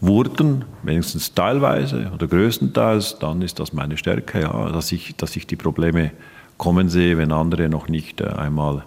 wurden, 0.00 0.64
wenigstens 0.82 1.34
teilweise 1.34 2.10
oder 2.12 2.26
größtenteils, 2.26 3.18
dann 3.18 3.42
ist 3.42 3.58
das 3.58 3.72
meine 3.72 3.96
Stärke, 3.96 4.42
ja, 4.42 4.70
dass, 4.70 4.92
ich, 4.92 5.16
dass 5.16 5.36
ich 5.36 5.46
die 5.46 5.56
Probleme 5.56 6.10
kommen 6.58 6.88
sehe, 6.88 7.18
wenn 7.18 7.32
andere 7.32 7.68
noch 7.68 7.88
nicht 7.88 8.20
äh, 8.20 8.26
einmal 8.26 8.84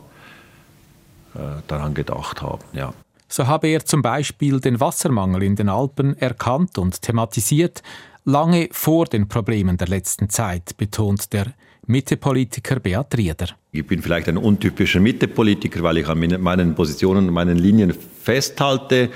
äh, 1.35 1.39
daran 1.67 1.93
gedacht 1.93 2.41
haben. 2.41 2.63
Ja. 2.73 2.93
So 3.27 3.47
habe 3.47 3.67
er 3.67 3.83
zum 3.83 4.01
Beispiel 4.01 4.59
den 4.61 4.79
Wassermangel 4.79 5.43
in 5.43 5.55
den 5.55 5.67
Alpen 5.67 6.17
erkannt 6.17 6.77
und 6.77 7.01
thematisiert, 7.01 7.83
lange 8.27 8.67
vor 8.71 9.05
den 9.05 9.27
Problemen 9.27 9.77
der 9.77 9.87
letzten 9.87 10.29
Zeit, 10.29 10.75
betont 10.77 11.31
der 11.31 11.53
Mittepolitiker 11.85 12.79
Beat 12.81 13.17
Rieder. 13.17 13.47
Ich 13.71 13.87
bin 13.87 14.01
vielleicht 14.01 14.27
ein 14.27 14.37
untypischer 14.37 14.99
Mittepolitiker, 14.99 15.81
weil 15.81 15.99
ich 15.99 16.07
an 16.07 16.19
meinen 16.41 16.75
Positionen 16.75 17.29
und 17.29 17.33
meinen 17.33 17.57
Linien 17.57 17.93
festhalte, 18.21 19.09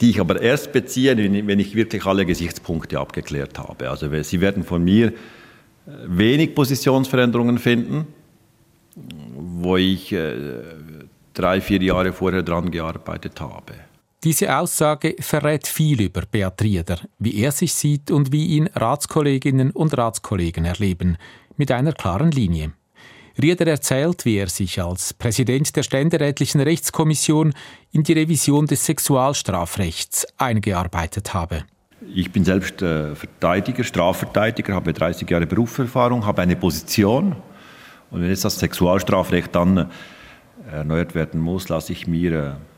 die 0.00 0.10
ich 0.10 0.20
aber 0.20 0.42
erst 0.42 0.72
beziehe, 0.72 1.16
wenn 1.16 1.60
ich 1.60 1.76
wirklich 1.76 2.04
alle 2.04 2.26
Gesichtspunkte 2.26 2.98
abgeklärt 2.98 3.58
habe. 3.60 3.88
Also 3.88 4.10
Sie 4.22 4.40
werden 4.40 4.64
von 4.64 4.82
mir 4.82 5.08
äh, 5.08 5.12
wenig 6.06 6.54
Positionsveränderungen 6.54 7.58
finden, 7.58 8.06
wo 9.36 9.76
ich 9.76 10.12
äh, 10.12 10.34
drei, 11.32 11.60
vier 11.60 11.80
Jahre 11.80 12.12
vorher 12.12 12.42
dran 12.42 12.72
gearbeitet 12.72 13.40
habe. 13.40 13.85
Diese 14.26 14.58
Aussage 14.58 15.14
verrät 15.20 15.68
viel 15.68 16.02
über 16.02 16.22
Beat 16.28 16.60
Rieder, 16.60 16.98
wie 17.20 17.40
er 17.40 17.52
sich 17.52 17.72
sieht 17.72 18.10
und 18.10 18.32
wie 18.32 18.46
ihn 18.46 18.68
Ratskolleginnen 18.74 19.70
und 19.70 19.96
Ratskollegen 19.96 20.64
erleben, 20.64 21.16
mit 21.56 21.70
einer 21.70 21.92
klaren 21.92 22.32
Linie. 22.32 22.72
Rieder 23.40 23.68
erzählt, 23.68 24.24
wie 24.24 24.38
er 24.38 24.48
sich 24.48 24.82
als 24.82 25.14
Präsident 25.14 25.76
der 25.76 25.84
Ständerätlichen 25.84 26.60
Rechtskommission 26.60 27.54
in 27.92 28.02
die 28.02 28.14
Revision 28.14 28.66
des 28.66 28.84
Sexualstrafrechts 28.86 30.26
eingearbeitet 30.38 31.32
habe. 31.32 31.62
Ich 32.12 32.32
bin 32.32 32.44
selbst 32.44 32.82
äh, 32.82 33.14
Verteidiger, 33.14 33.84
Strafverteidiger, 33.84 34.74
habe 34.74 34.92
30 34.92 35.30
Jahre 35.30 35.46
Berufserfahrung, 35.46 36.26
habe 36.26 36.42
eine 36.42 36.56
Position. 36.56 37.36
Und 38.10 38.22
wenn 38.22 38.30
jetzt 38.30 38.44
das 38.44 38.58
Sexualstrafrecht 38.58 39.54
dann 39.54 39.76
äh, 39.76 39.86
erneuert 40.72 41.14
werden 41.14 41.40
muss, 41.40 41.68
lasse 41.68 41.92
ich 41.92 42.08
mir 42.08 42.32
äh, 42.32 42.75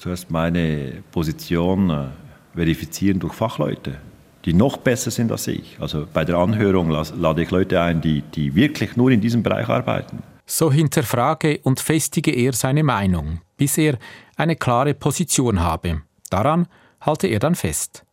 zuerst 0.00 0.30
meine 0.30 1.02
Position 1.12 1.90
äh, 1.90 2.06
verifizieren 2.54 3.20
durch 3.20 3.34
Fachleute, 3.34 3.98
die 4.44 4.54
noch 4.54 4.78
besser 4.78 5.10
sind 5.10 5.30
als 5.30 5.46
ich. 5.46 5.76
Also 5.78 6.06
bei 6.12 6.24
der 6.24 6.36
Anhörung 6.36 6.90
lade 6.90 7.42
ich 7.42 7.50
Leute 7.50 7.80
ein, 7.80 8.00
die, 8.00 8.22
die 8.22 8.54
wirklich 8.54 8.96
nur 8.96 9.10
in 9.10 9.20
diesem 9.20 9.42
Bereich 9.42 9.68
arbeiten. 9.68 10.22
So 10.46 10.72
hinterfrage 10.72 11.60
und 11.62 11.80
festige 11.80 12.32
er 12.32 12.54
seine 12.54 12.82
Meinung, 12.82 13.40
bis 13.56 13.78
er 13.78 13.98
eine 14.36 14.56
klare 14.56 14.94
Position 14.94 15.60
habe. 15.60 16.02
Daran 16.30 16.66
halte 17.02 17.26
er 17.28 17.38
dann 17.38 17.54
fest. 17.54 18.04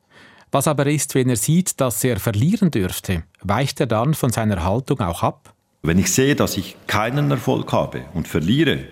Was 0.51 0.67
aber 0.67 0.85
ist, 0.87 1.15
wenn 1.15 1.29
er 1.29 1.35
sieht, 1.35 1.79
dass 1.81 2.03
er 2.03 2.19
verlieren 2.19 2.69
dürfte? 2.69 3.23
Weicht 3.41 3.79
er 3.79 3.87
dann 3.87 4.13
von 4.13 4.31
seiner 4.31 4.63
Haltung 4.63 4.99
auch 4.99 5.23
ab? 5.23 5.53
Wenn 5.83 5.99
ich 5.99 6.11
sehe, 6.11 6.35
dass 6.35 6.57
ich 6.57 6.75
keinen 6.87 7.31
Erfolg 7.31 7.71
habe 7.71 8.05
und 8.13 8.27
verliere, 8.27 8.85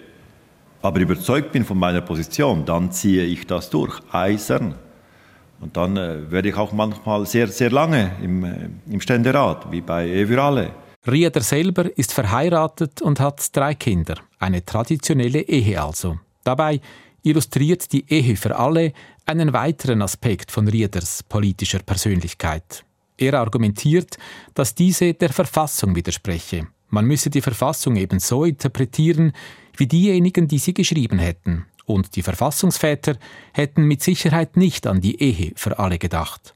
aber 0.86 1.00
überzeugt 1.00 1.52
bin 1.52 1.66
von 1.66 1.78
meiner 1.78 2.02
Position, 2.02 2.66
dann 2.66 2.92
ziehe 2.92 3.24
ich 3.24 3.46
das 3.48 3.70
durch, 3.70 4.00
eisern. 4.12 4.76
Und 5.60 5.78
dann 5.78 5.98
äh, 5.98 6.32
werde 6.32 6.50
ich 6.50 6.56
auch 6.56 6.74
manchmal 6.74 7.26
sehr, 7.26 7.48
sehr 7.48 7.72
lange 7.72 8.12
im, 8.22 8.44
äh, 8.44 8.70
im 8.90 9.02
Ständerat, 9.02 9.72
wie 9.72 9.82
bei 9.82 10.08
Evyrale. 10.08 10.72
Rieder 11.08 11.42
selber 11.42 11.86
ist 11.98 12.14
verheiratet 12.14 13.02
und 13.02 13.20
hat 13.20 13.56
drei 13.56 13.76
Kinder, 13.76 14.16
eine 14.40 14.66
traditionelle 14.66 15.42
Ehe 15.42 15.82
also. 15.82 16.20
Dabei 16.44 16.82
illustriert 17.24 17.92
die 17.92 18.06
Ehe 18.12 18.36
für 18.36 18.58
alle 18.58 18.94
einen 19.26 19.54
weiteren 19.54 20.02
Aspekt 20.02 20.52
von 20.52 20.68
Rieders 20.68 21.24
politischer 21.24 21.80
Persönlichkeit. 21.80 22.86
Er 23.18 23.36
argumentiert, 23.36 24.18
dass 24.54 24.76
diese 24.76 25.14
der 25.14 25.30
Verfassung 25.30 25.96
widerspreche. 25.96 26.68
Man 26.90 27.06
müsse 27.06 27.30
die 27.30 27.42
Verfassung 27.42 27.96
eben 27.96 28.20
so 28.20 28.44
interpretieren, 28.44 29.34
wie 29.80 29.88
diejenigen, 29.88 30.48
die 30.48 30.60
sie 30.60 30.74
geschrieben 30.74 31.20
hätten. 31.20 31.66
Und 31.86 32.16
die 32.16 32.24
Verfassungsväter 32.24 33.18
hätten 33.54 33.84
mit 33.84 34.02
Sicherheit 34.02 34.58
nicht 34.58 34.88
an 34.88 35.02
die 35.02 35.22
Ehe 35.22 35.52
für 35.56 35.78
alle 35.78 36.00
gedacht. 36.00 36.56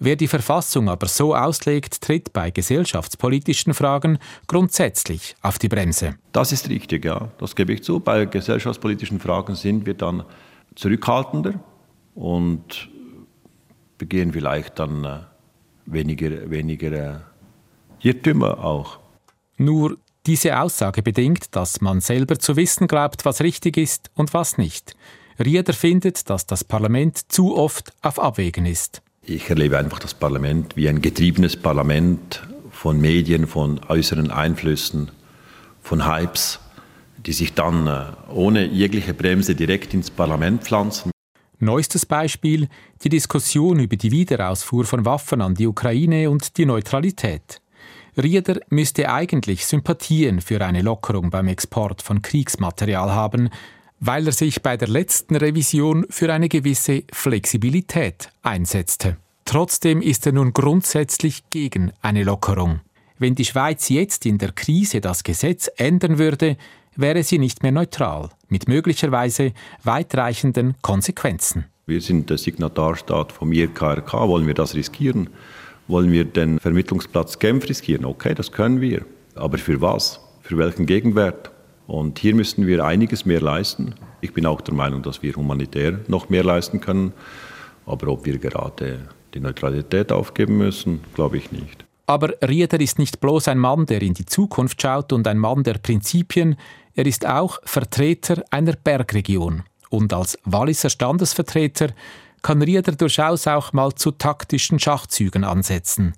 Wer 0.00 0.14
die 0.14 0.28
Verfassung 0.28 0.88
aber 0.88 1.08
so 1.08 1.34
auslegt, 1.34 2.00
tritt 2.02 2.32
bei 2.32 2.52
gesellschaftspolitischen 2.52 3.74
Fragen 3.74 4.18
grundsätzlich 4.46 5.34
auf 5.42 5.58
die 5.58 5.68
Bremse. 5.68 6.14
Das 6.30 6.52
ist 6.52 6.68
richtig, 6.68 7.04
ja. 7.04 7.32
Das 7.38 7.56
gebe 7.56 7.72
ich 7.72 7.82
zu. 7.82 7.98
Bei 7.98 8.24
gesellschaftspolitischen 8.24 9.18
Fragen 9.18 9.56
sind 9.56 9.86
wir 9.86 9.94
dann 9.94 10.22
zurückhaltender 10.76 11.54
und 12.14 12.88
begehen 13.98 14.32
vielleicht 14.32 14.78
dann 14.78 15.04
äh, 15.04 15.18
weniger, 15.86 16.48
weniger 16.48 16.92
äh, 16.92 17.18
Irrtümer 18.00 18.64
auch. 18.64 19.00
Nur 19.56 19.98
diese 20.28 20.60
Aussage 20.60 21.02
bedingt, 21.02 21.56
dass 21.56 21.80
man 21.80 22.00
selber 22.00 22.38
zu 22.38 22.54
wissen 22.56 22.86
glaubt, 22.86 23.24
was 23.24 23.40
richtig 23.40 23.78
ist 23.78 24.10
und 24.14 24.34
was 24.34 24.58
nicht. 24.58 24.94
Rieder 25.42 25.72
findet, 25.72 26.28
dass 26.28 26.46
das 26.46 26.64
Parlament 26.64 27.32
zu 27.32 27.56
oft 27.56 27.92
auf 28.02 28.18
Abwägen 28.18 28.66
ist. 28.66 29.00
Ich 29.22 29.48
erlebe 29.48 29.78
einfach 29.78 29.98
das 29.98 30.12
Parlament 30.12 30.76
wie 30.76 30.88
ein 30.88 31.00
getriebenes 31.00 31.56
Parlament 31.56 32.46
von 32.70 33.00
Medien, 33.00 33.46
von 33.46 33.80
äußeren 33.88 34.30
Einflüssen, 34.30 35.10
von 35.82 36.06
Hypes, 36.06 36.60
die 37.24 37.32
sich 37.32 37.54
dann 37.54 37.86
äh, 37.86 38.04
ohne 38.30 38.66
jegliche 38.66 39.14
Bremse 39.14 39.54
direkt 39.54 39.94
ins 39.94 40.10
Parlament 40.10 40.62
pflanzen. 40.62 41.10
Neuestes 41.58 42.04
Beispiel 42.04 42.68
die 43.02 43.08
Diskussion 43.08 43.80
über 43.80 43.96
die 43.96 44.12
Wiederausfuhr 44.12 44.84
von 44.84 45.04
Waffen 45.04 45.40
an 45.40 45.54
die 45.54 45.66
Ukraine 45.66 46.30
und 46.30 46.56
die 46.58 46.66
Neutralität. 46.66 47.60
Rieder 48.16 48.60
müsste 48.70 49.10
eigentlich 49.10 49.66
Sympathien 49.66 50.40
für 50.40 50.64
eine 50.64 50.82
Lockerung 50.82 51.30
beim 51.30 51.48
Export 51.48 52.02
von 52.02 52.22
Kriegsmaterial 52.22 53.12
haben, 53.12 53.50
weil 54.00 54.26
er 54.26 54.32
sich 54.32 54.62
bei 54.62 54.76
der 54.76 54.88
letzten 54.88 55.36
Revision 55.36 56.06
für 56.10 56.32
eine 56.32 56.48
gewisse 56.48 57.04
Flexibilität 57.12 58.30
einsetzte. 58.42 59.16
Trotzdem 59.44 60.02
ist 60.02 60.26
er 60.26 60.32
nun 60.32 60.52
grundsätzlich 60.52 61.48
gegen 61.50 61.92
eine 62.02 62.22
Lockerung. 62.22 62.80
Wenn 63.18 63.34
die 63.34 63.44
Schweiz 63.44 63.88
jetzt 63.88 64.26
in 64.26 64.38
der 64.38 64.52
Krise 64.52 65.00
das 65.00 65.24
Gesetz 65.24 65.70
ändern 65.76 66.18
würde, 66.18 66.56
wäre 66.94 67.22
sie 67.22 67.38
nicht 67.38 67.62
mehr 67.62 67.72
neutral, 67.72 68.30
mit 68.48 68.68
möglicherweise 68.68 69.52
weitreichenden 69.84 70.74
Konsequenzen. 70.82 71.64
Wir 71.86 72.00
sind 72.00 72.28
der 72.28 72.38
Signatarstaat 72.38 73.32
vom 73.32 73.50
IRKRK, 73.52 74.12
wollen 74.12 74.46
wir 74.46 74.54
das 74.54 74.74
riskieren? 74.74 75.30
Wollen 75.88 76.12
wir 76.12 76.26
den 76.26 76.60
Vermittlungsplatz 76.60 77.38
Genf 77.38 77.66
riskieren? 77.66 78.04
Okay, 78.04 78.34
das 78.34 78.52
können 78.52 78.82
wir. 78.82 79.06
Aber 79.34 79.56
für 79.56 79.80
was? 79.80 80.20
Für 80.42 80.58
welchen 80.58 80.84
Gegenwert? 80.84 81.50
Und 81.86 82.18
hier 82.18 82.34
müssen 82.34 82.66
wir 82.66 82.84
einiges 82.84 83.24
mehr 83.24 83.40
leisten. 83.40 83.94
Ich 84.20 84.34
bin 84.34 84.44
auch 84.44 84.60
der 84.60 84.74
Meinung, 84.74 85.02
dass 85.02 85.22
wir 85.22 85.34
humanitär 85.34 86.00
noch 86.06 86.28
mehr 86.28 86.44
leisten 86.44 86.82
können. 86.82 87.14
Aber 87.86 88.08
ob 88.08 88.26
wir 88.26 88.36
gerade 88.36 89.08
die 89.32 89.40
Neutralität 89.40 90.12
aufgeben 90.12 90.58
müssen, 90.58 91.00
glaube 91.14 91.38
ich 91.38 91.52
nicht. 91.52 91.86
Aber 92.04 92.34
Rieder 92.46 92.80
ist 92.80 92.98
nicht 92.98 93.20
bloß 93.20 93.48
ein 93.48 93.58
Mann, 93.58 93.86
der 93.86 94.02
in 94.02 94.12
die 94.12 94.26
Zukunft 94.26 94.82
schaut 94.82 95.14
und 95.14 95.26
ein 95.26 95.38
Mann 95.38 95.62
der 95.62 95.74
Prinzipien, 95.74 96.56
er 96.94 97.06
ist 97.06 97.26
auch 97.26 97.60
Vertreter 97.64 98.42
einer 98.50 98.72
Bergregion. 98.72 99.62
Und 99.88 100.12
als 100.12 100.38
Walliser 100.44 100.90
Standesvertreter 100.90 101.88
kann 102.48 102.62
Rieder 102.62 102.92
durchaus 102.92 103.46
auch 103.46 103.74
mal 103.74 103.94
zu 103.94 104.10
taktischen 104.10 104.78
Schachzügen 104.78 105.44
ansetzen. 105.44 106.14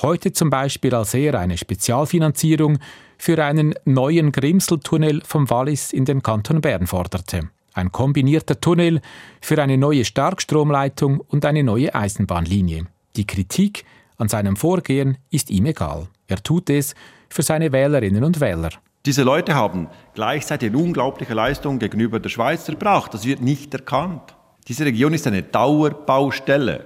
Heute 0.00 0.32
zum 0.32 0.48
Beispiel 0.48 0.94
als 0.94 1.12
er 1.12 1.36
eine 1.36 1.58
Spezialfinanzierung 1.58 2.78
für 3.18 3.44
einen 3.44 3.74
neuen 3.84 4.30
Grimseltunnel 4.30 5.22
vom 5.26 5.50
Wallis 5.50 5.92
in 5.92 6.04
den 6.04 6.22
Kanton 6.22 6.60
Bern 6.60 6.86
forderte. 6.86 7.48
Ein 7.74 7.90
kombinierter 7.90 8.60
Tunnel 8.60 9.00
für 9.40 9.60
eine 9.60 9.76
neue 9.76 10.04
Starkstromleitung 10.04 11.18
und 11.18 11.44
eine 11.44 11.64
neue 11.64 11.92
Eisenbahnlinie. 11.92 12.86
Die 13.16 13.26
Kritik 13.26 13.84
an 14.18 14.28
seinem 14.28 14.54
Vorgehen 14.54 15.18
ist 15.30 15.50
ihm 15.50 15.66
egal. 15.66 16.06
Er 16.28 16.40
tut 16.44 16.70
es 16.70 16.94
für 17.28 17.42
seine 17.42 17.72
Wählerinnen 17.72 18.22
und 18.22 18.38
Wähler. 18.38 18.70
Diese 19.04 19.24
Leute 19.24 19.56
haben 19.56 19.88
gleichzeitig 20.14 20.72
unglaubliche 20.72 21.34
Leistung 21.34 21.80
gegenüber 21.80 22.20
der 22.20 22.28
Schweiz 22.28 22.68
erbracht. 22.68 23.12
Das 23.14 23.24
wird 23.24 23.40
nicht 23.40 23.74
erkannt. 23.74 24.36
Diese 24.68 24.84
Region 24.84 25.12
ist 25.12 25.26
eine 25.26 25.42
Dauerbaustelle. 25.42 26.84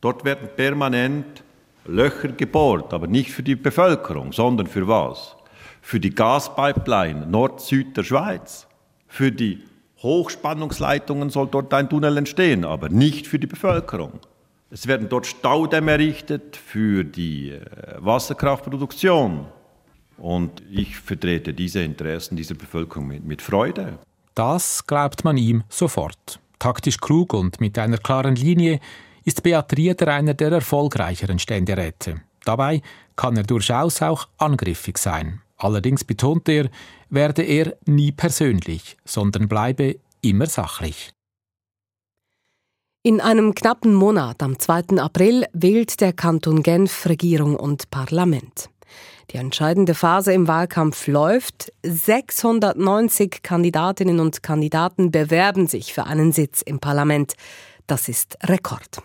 Dort 0.00 0.24
werden 0.24 0.48
permanent 0.56 1.42
Löcher 1.84 2.28
gebohrt, 2.28 2.92
aber 2.94 3.06
nicht 3.06 3.30
für 3.30 3.42
die 3.42 3.56
Bevölkerung, 3.56 4.32
sondern 4.32 4.66
für 4.66 4.86
was? 4.88 5.36
Für 5.82 6.00
die 6.00 6.14
Gaspipeline 6.14 7.26
Nord-Süd 7.26 7.96
der 7.96 8.04
Schweiz. 8.04 8.66
Für 9.06 9.32
die 9.32 9.62
Hochspannungsleitungen 10.02 11.30
soll 11.30 11.48
dort 11.48 11.72
ein 11.74 11.88
Tunnel 11.88 12.16
entstehen, 12.16 12.64
aber 12.64 12.88
nicht 12.88 13.26
für 13.26 13.38
die 13.38 13.46
Bevölkerung. 13.46 14.20
Es 14.70 14.86
werden 14.86 15.08
dort 15.08 15.26
Staudämme 15.26 15.92
errichtet 15.92 16.56
für 16.56 17.04
die 17.04 17.52
äh, 17.52 17.62
Wasserkraftproduktion. 17.98 19.46
Und 20.18 20.62
ich 20.70 20.96
vertrete 20.96 21.54
diese 21.54 21.82
Interessen 21.82 22.36
dieser 22.36 22.54
Bevölkerung 22.54 23.06
mit, 23.06 23.24
mit 23.24 23.40
Freude. 23.40 23.98
Das 24.34 24.86
glaubt 24.86 25.24
man 25.24 25.36
ihm 25.36 25.64
sofort. 25.68 26.38
Taktisch 26.58 26.98
klug 26.98 27.34
und 27.34 27.60
mit 27.60 27.78
einer 27.78 27.98
klaren 27.98 28.36
Linie 28.36 28.80
ist 29.24 29.42
Beat 29.42 29.76
Rieder 29.76 30.08
einer 30.08 30.34
der 30.34 30.52
erfolgreicheren 30.52 31.38
Ständeräte. 31.38 32.22
Dabei 32.44 32.82
kann 33.16 33.36
er 33.36 33.42
durchaus 33.42 34.00
auch 34.02 34.28
angriffig 34.38 34.98
sein. 34.98 35.42
Allerdings 35.56 36.04
betont 36.04 36.48
er, 36.48 36.70
werde 37.10 37.42
er 37.42 37.76
nie 37.84 38.12
persönlich, 38.12 38.96
sondern 39.04 39.48
bleibe 39.48 39.96
immer 40.22 40.46
sachlich. 40.46 41.12
In 43.02 43.20
einem 43.20 43.54
knappen 43.54 43.94
Monat, 43.94 44.42
am 44.42 44.58
2. 44.58 44.98
April, 44.98 45.46
wählt 45.52 46.00
der 46.00 46.12
Kanton 46.12 46.62
Genf 46.62 47.06
Regierung 47.06 47.56
und 47.56 47.90
Parlament. 47.90 48.70
Die 49.30 49.36
entscheidende 49.36 49.94
Phase 49.94 50.32
im 50.32 50.48
Wahlkampf 50.48 51.06
läuft. 51.06 51.72
690 51.82 53.42
Kandidatinnen 53.42 54.20
und 54.20 54.42
Kandidaten 54.42 55.10
bewerben 55.10 55.66
sich 55.66 55.92
für 55.92 56.04
einen 56.04 56.32
Sitz 56.32 56.62
im 56.62 56.78
Parlament. 56.78 57.34
Das 57.86 58.08
ist 58.08 58.38
Rekord. 58.44 59.02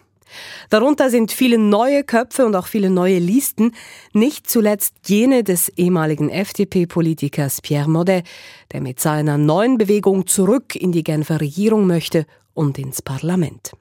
Darunter 0.69 1.09
sind 1.09 1.32
viele 1.32 1.57
neue 1.57 2.03
Köpfe 2.03 2.45
und 2.45 2.55
auch 2.55 2.67
viele 2.67 2.89
neue 2.89 3.19
Listen, 3.19 3.74
nicht 4.13 4.49
zuletzt 4.49 4.95
jene 5.05 5.43
des 5.43 5.69
ehemaligen 5.69 6.30
FDP-Politikers 6.30 7.61
Pierre 7.61 7.89
Modet, 7.89 8.26
der 8.71 8.82
mit 8.82 8.99
seiner 8.99 9.38
neuen 9.38 9.78
Bewegung 9.78 10.26
zurück 10.26 10.76
in 10.76 10.91
die 10.91 11.03
Genfer 11.03 11.41
Regierung 11.41 11.86
möchte 11.86 12.26
und 12.53 12.80
ins 12.80 13.01
Parlament. 13.01 13.74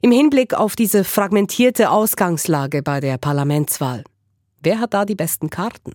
Im 0.00 0.10
Hinblick 0.10 0.54
auf 0.54 0.76
diese 0.76 1.04
fragmentierte 1.04 1.90
Ausgangslage 1.90 2.82
bei 2.82 3.00
der 3.00 3.16
Parlamentswahl, 3.16 4.04
wer 4.64 4.80
hat 4.80 4.94
da 4.94 5.04
die 5.04 5.14
besten 5.14 5.50
Karten? 5.50 5.92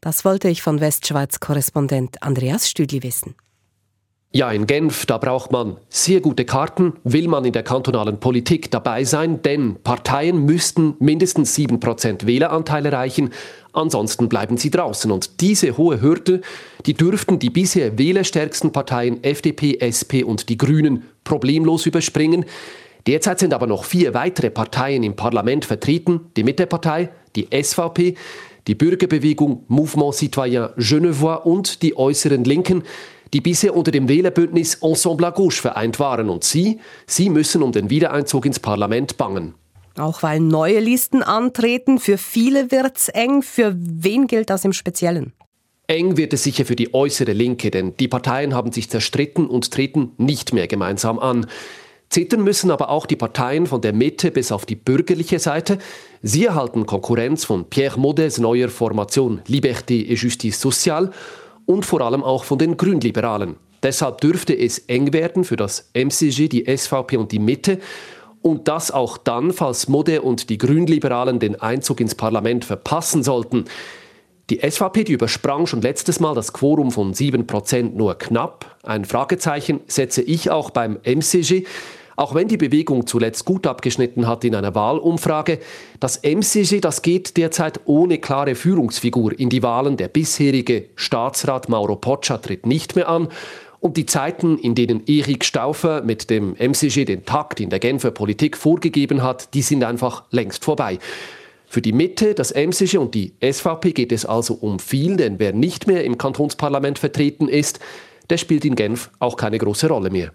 Das 0.00 0.24
wollte 0.24 0.48
ich 0.48 0.62
von 0.62 0.80
Westschweiz-Korrespondent 0.80 2.22
Andreas 2.22 2.68
Stüdli 2.68 3.02
wissen. 3.02 3.34
Ja, 4.32 4.50
in 4.50 4.66
Genf, 4.66 5.06
da 5.06 5.16
braucht 5.16 5.50
man 5.50 5.78
sehr 5.88 6.20
gute 6.20 6.44
Karten, 6.44 6.92
will 7.04 7.26
man 7.26 7.46
in 7.46 7.54
der 7.54 7.62
kantonalen 7.62 8.20
Politik 8.20 8.70
dabei 8.70 9.04
sein, 9.04 9.40
denn 9.40 9.76
Parteien 9.82 10.44
müssten 10.44 10.94
mindestens 10.98 11.56
7% 11.56 12.26
Wähleranteil 12.26 12.84
erreichen, 12.84 13.30
ansonsten 13.72 14.28
bleiben 14.28 14.58
sie 14.58 14.70
draußen. 14.70 15.10
Und 15.10 15.40
diese 15.40 15.78
hohe 15.78 16.02
Hürde, 16.02 16.42
die 16.84 16.92
dürften 16.92 17.38
die 17.38 17.48
bisher 17.48 17.98
wählerstärksten 17.98 18.72
Parteien 18.72 19.24
FDP, 19.24 19.78
SP 19.80 20.20
und 20.22 20.50
die 20.50 20.58
Grünen 20.58 21.04
problemlos 21.24 21.86
überspringen. 21.86 22.44
Derzeit 23.06 23.38
sind 23.38 23.54
aber 23.54 23.66
noch 23.66 23.84
vier 23.84 24.12
weitere 24.12 24.50
Parteien 24.50 25.02
im 25.02 25.16
Parlament 25.16 25.64
vertreten, 25.64 26.32
die 26.36 26.44
Mittepartei, 26.44 27.10
die 27.36 27.48
SVP, 27.52 28.16
die 28.66 28.74
Bürgerbewegung 28.74 29.64
Mouvement 29.68 30.14
Citoyen 30.14 30.70
Genevois 30.76 31.36
und 31.44 31.82
die 31.82 31.96
äußeren 31.96 32.44
Linken, 32.44 32.82
die 33.32 33.40
bisher 33.40 33.76
unter 33.76 33.90
dem 33.90 34.08
Wählerbündnis 34.08 34.76
Ensemble 34.76 35.28
à 35.28 35.32
Gauche 35.32 35.60
vereint 35.60 35.98
waren. 35.98 36.28
Und 36.28 36.44
sie, 36.44 36.80
sie 37.06 37.28
müssen 37.28 37.62
um 37.62 37.72
den 37.72 37.90
Wiedereinzug 37.90 38.46
ins 38.46 38.60
Parlament 38.60 39.16
bangen. 39.16 39.54
Auch 39.98 40.22
weil 40.22 40.40
neue 40.40 40.80
Listen 40.80 41.22
antreten, 41.22 41.98
für 41.98 42.18
viele 42.18 42.70
wird's 42.70 43.08
eng. 43.08 43.42
Für 43.42 43.74
wen 43.76 44.26
gilt 44.26 44.50
das 44.50 44.64
im 44.64 44.72
Speziellen? 44.72 45.32
Eng 45.86 46.16
wird 46.16 46.32
es 46.32 46.42
sicher 46.42 46.64
für 46.66 46.76
die 46.76 46.92
äußere 46.92 47.32
Linke, 47.32 47.70
denn 47.70 47.96
die 47.96 48.08
Parteien 48.08 48.54
haben 48.54 48.72
sich 48.72 48.90
zerstritten 48.90 49.46
und 49.46 49.70
treten 49.70 50.12
nicht 50.18 50.52
mehr 50.52 50.66
gemeinsam 50.66 51.18
an. 51.18 51.46
Zittern 52.08 52.44
müssen 52.44 52.70
aber 52.70 52.88
auch 52.88 53.06
die 53.06 53.16
Parteien 53.16 53.66
von 53.66 53.80
der 53.80 53.92
Mitte 53.92 54.30
bis 54.30 54.52
auf 54.52 54.64
die 54.64 54.76
bürgerliche 54.76 55.38
Seite. 55.38 55.78
Sie 56.22 56.44
erhalten 56.44 56.86
Konkurrenz 56.86 57.44
von 57.44 57.64
Pierre 57.64 57.98
Modets 57.98 58.38
neuer 58.38 58.68
Formation 58.68 59.42
Liberté 59.48 60.10
et 60.10 60.18
Justice 60.18 60.58
Sociale 60.58 61.10
und 61.66 61.84
vor 61.84 62.00
allem 62.00 62.22
auch 62.22 62.44
von 62.44 62.58
den 62.58 62.76
Grünliberalen. 62.76 63.56
Deshalb 63.82 64.20
dürfte 64.20 64.56
es 64.56 64.78
eng 64.78 65.12
werden 65.12 65.44
für 65.44 65.56
das 65.56 65.90
MCG, 65.94 66.48
die 66.48 66.64
SVP 66.76 67.16
und 67.16 67.32
die 67.32 67.38
Mitte. 67.38 67.78
Und 68.42 68.68
das 68.68 68.90
auch 68.90 69.18
dann, 69.18 69.52
falls 69.52 69.88
Mode 69.88 70.22
und 70.22 70.50
die 70.50 70.58
Grünliberalen 70.58 71.40
den 71.40 71.60
Einzug 71.60 72.00
ins 72.00 72.14
Parlament 72.14 72.64
verpassen 72.64 73.22
sollten. 73.22 73.64
Die 74.48 74.60
SVP, 74.60 75.02
die 75.02 75.14
übersprang 75.14 75.66
schon 75.66 75.82
letztes 75.82 76.20
Mal 76.20 76.36
das 76.36 76.52
Quorum 76.52 76.92
von 76.92 77.12
7% 77.12 77.96
nur 77.96 78.16
knapp. 78.16 78.76
Ein 78.84 79.04
Fragezeichen 79.04 79.80
setze 79.88 80.22
ich 80.22 80.50
auch 80.50 80.70
beim 80.70 80.98
MCG. 81.02 81.64
Auch 82.14 82.32
wenn 82.32 82.46
die 82.46 82.56
Bewegung 82.56 83.08
zuletzt 83.08 83.44
gut 83.44 83.66
abgeschnitten 83.66 84.28
hat 84.28 84.44
in 84.44 84.54
einer 84.54 84.76
Wahlumfrage, 84.76 85.58
das 85.98 86.22
MCG, 86.22 86.80
das 86.80 87.02
geht 87.02 87.36
derzeit 87.36 87.80
ohne 87.86 88.18
klare 88.18 88.54
Führungsfigur 88.54 89.36
in 89.36 89.50
die 89.50 89.64
Wahlen. 89.64 89.96
Der 89.96 90.06
bisherige 90.06 90.90
Staatsrat 90.94 91.68
Mauro 91.68 91.96
Poccia 91.96 92.38
tritt 92.38 92.66
nicht 92.66 92.94
mehr 92.94 93.08
an. 93.08 93.28
Und 93.80 93.96
die 93.96 94.06
Zeiten, 94.06 94.58
in 94.58 94.76
denen 94.76 95.02
Erik 95.06 95.44
Stauffer 95.44 96.02
mit 96.02 96.30
dem 96.30 96.54
MCG 96.54 97.04
den 97.04 97.24
Takt 97.24 97.60
in 97.60 97.68
der 97.68 97.80
Genfer 97.80 98.12
Politik 98.12 98.56
vorgegeben 98.56 99.24
hat, 99.24 99.54
die 99.54 99.62
sind 99.62 99.82
einfach 99.82 100.22
längst 100.30 100.64
vorbei. 100.64 101.00
Für 101.66 101.82
die 101.82 101.92
Mitte, 101.92 102.34
das 102.34 102.52
MCG 102.52 102.98
und 102.98 103.14
die 103.14 103.34
SVP 103.42 103.92
geht 103.92 104.12
es 104.12 104.24
also 104.24 104.54
um 104.54 104.78
viel, 104.78 105.16
denn 105.16 105.38
wer 105.38 105.52
nicht 105.52 105.86
mehr 105.86 106.04
im 106.04 106.16
Kantonsparlament 106.16 106.98
vertreten 106.98 107.48
ist, 107.48 107.80
der 108.30 108.38
spielt 108.38 108.64
in 108.64 108.76
Genf 108.76 109.10
auch 109.18 109.36
keine 109.36 109.58
große 109.58 109.88
Rolle 109.88 110.10
mehr. 110.10 110.32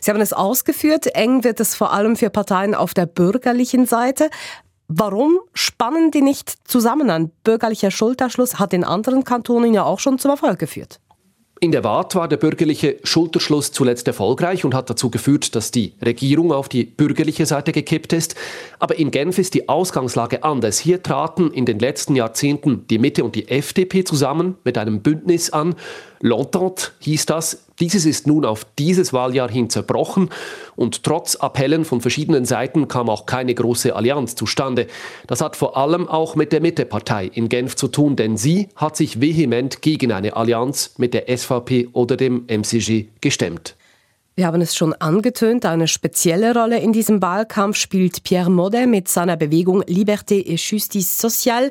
Sie 0.00 0.10
haben 0.10 0.20
es 0.20 0.32
ausgeführt, 0.32 1.06
eng 1.14 1.44
wird 1.44 1.60
es 1.60 1.74
vor 1.74 1.92
allem 1.92 2.16
für 2.16 2.30
Parteien 2.30 2.74
auf 2.74 2.92
der 2.92 3.06
bürgerlichen 3.06 3.86
Seite. 3.86 4.28
Warum 4.88 5.38
spannen 5.54 6.10
die 6.10 6.20
nicht 6.20 6.68
zusammen? 6.68 7.08
Ein 7.08 7.30
bürgerlicher 7.42 7.90
Schulterschluss 7.90 8.58
hat 8.58 8.74
in 8.74 8.84
anderen 8.84 9.24
Kantonen 9.24 9.72
ja 9.72 9.84
auch 9.84 9.98
schon 9.98 10.18
zum 10.18 10.32
Erfolg 10.32 10.58
geführt. 10.58 11.00
In 11.60 11.70
der 11.70 11.84
Waadt 11.84 12.14
war 12.16 12.26
der 12.28 12.36
bürgerliche 12.36 12.96
Schulterschluss 13.04 13.70
zuletzt 13.70 14.08
erfolgreich 14.08 14.64
und 14.64 14.74
hat 14.74 14.90
dazu 14.90 15.08
geführt, 15.08 15.54
dass 15.54 15.70
die 15.70 15.94
Regierung 16.04 16.52
auf 16.52 16.68
die 16.68 16.84
bürgerliche 16.84 17.46
Seite 17.46 17.70
gekippt 17.70 18.12
ist. 18.12 18.34
Aber 18.80 18.98
in 18.98 19.12
Genf 19.12 19.38
ist 19.38 19.54
die 19.54 19.68
Ausgangslage 19.68 20.42
anders. 20.42 20.78
Hier 20.78 21.02
traten 21.02 21.52
in 21.52 21.64
den 21.64 21.78
letzten 21.78 22.16
Jahrzehnten 22.16 22.86
die 22.88 22.98
Mitte 22.98 23.22
und 23.22 23.36
die 23.36 23.48
FDP 23.48 24.02
zusammen 24.04 24.56
mit 24.64 24.76
einem 24.76 25.00
Bündnis 25.00 25.50
an. 25.50 25.76
L'Entente 26.24 26.92
hieß 27.00 27.26
das. 27.26 27.66
Dieses 27.80 28.06
ist 28.06 28.26
nun 28.26 28.46
auf 28.46 28.66
dieses 28.78 29.12
Wahljahr 29.12 29.50
hin 29.50 29.68
zerbrochen 29.68 30.30
und 30.74 31.02
trotz 31.02 31.36
Appellen 31.36 31.84
von 31.84 32.00
verschiedenen 32.00 32.46
Seiten 32.46 32.88
kam 32.88 33.10
auch 33.10 33.26
keine 33.26 33.54
große 33.54 33.94
Allianz 33.94 34.34
zustande. 34.34 34.86
Das 35.26 35.42
hat 35.42 35.54
vor 35.54 35.76
allem 35.76 36.08
auch 36.08 36.34
mit 36.34 36.52
der 36.52 36.62
Mittepartei 36.62 37.26
in 37.26 37.50
Genf 37.50 37.76
zu 37.76 37.88
tun, 37.88 38.16
denn 38.16 38.38
sie 38.38 38.68
hat 38.74 38.96
sich 38.96 39.20
vehement 39.20 39.82
gegen 39.82 40.12
eine 40.12 40.34
Allianz 40.34 40.94
mit 40.96 41.12
der 41.12 41.24
SVP 41.36 41.88
oder 41.92 42.16
dem 42.16 42.46
MCG 42.48 43.08
gestemmt. 43.20 43.76
Wir 44.36 44.48
haben 44.48 44.60
es 44.60 44.74
schon 44.74 44.94
angetönt, 44.94 45.64
eine 45.64 45.86
spezielle 45.86 46.52
Rolle 46.54 46.80
in 46.80 46.92
diesem 46.92 47.22
Wahlkampf 47.22 47.76
spielt 47.76 48.24
Pierre 48.24 48.50
Modet 48.50 48.88
mit 48.88 49.06
seiner 49.06 49.36
Bewegung 49.36 49.82
Liberté 49.84 50.44
et 50.44 50.58
Justice 50.58 51.20
Sociale. 51.20 51.70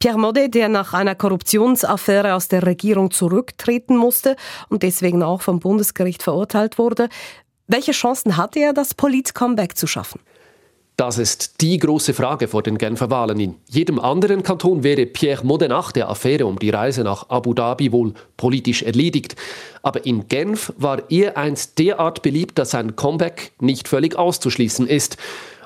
Pierre 0.00 0.18
Modet, 0.18 0.52
der 0.52 0.68
nach 0.68 0.94
einer 0.94 1.14
Korruptionsaffäre 1.14 2.34
aus 2.34 2.48
der 2.48 2.66
Regierung 2.66 3.12
zurücktreten 3.12 3.96
musste 3.96 4.34
und 4.68 4.82
deswegen 4.82 5.22
auch 5.22 5.42
vom 5.42 5.60
Bundesgericht 5.60 6.24
verurteilt 6.24 6.76
wurde. 6.76 7.08
Welche 7.68 7.92
Chancen 7.92 8.36
hatte 8.36 8.58
er, 8.58 8.72
das 8.72 8.94
Polit-Comeback 8.94 9.76
zu 9.76 9.86
schaffen? 9.86 10.20
Das 11.02 11.18
ist 11.18 11.60
die 11.60 11.78
große 11.78 12.14
Frage 12.14 12.46
vor 12.46 12.62
den 12.62 12.78
Genfer 12.78 13.10
Wahlen. 13.10 13.40
In 13.40 13.56
jedem 13.68 13.98
anderen 13.98 14.44
Kanton 14.44 14.84
wäre 14.84 15.04
Pierre 15.04 15.44
Modenach 15.44 15.90
der 15.90 16.08
Affäre 16.08 16.46
um 16.46 16.60
die 16.60 16.70
Reise 16.70 17.02
nach 17.02 17.28
Abu 17.28 17.54
Dhabi 17.54 17.90
wohl 17.90 18.14
politisch 18.36 18.84
erledigt. 18.84 19.34
Aber 19.82 20.06
in 20.06 20.28
Genf 20.28 20.72
war 20.76 21.02
er 21.10 21.36
einst 21.36 21.80
derart 21.80 22.22
beliebt, 22.22 22.56
dass 22.56 22.76
ein 22.76 22.94
Comeback 22.94 23.50
nicht 23.58 23.88
völlig 23.88 24.14
auszuschließen 24.14 24.86
ist. 24.86 25.16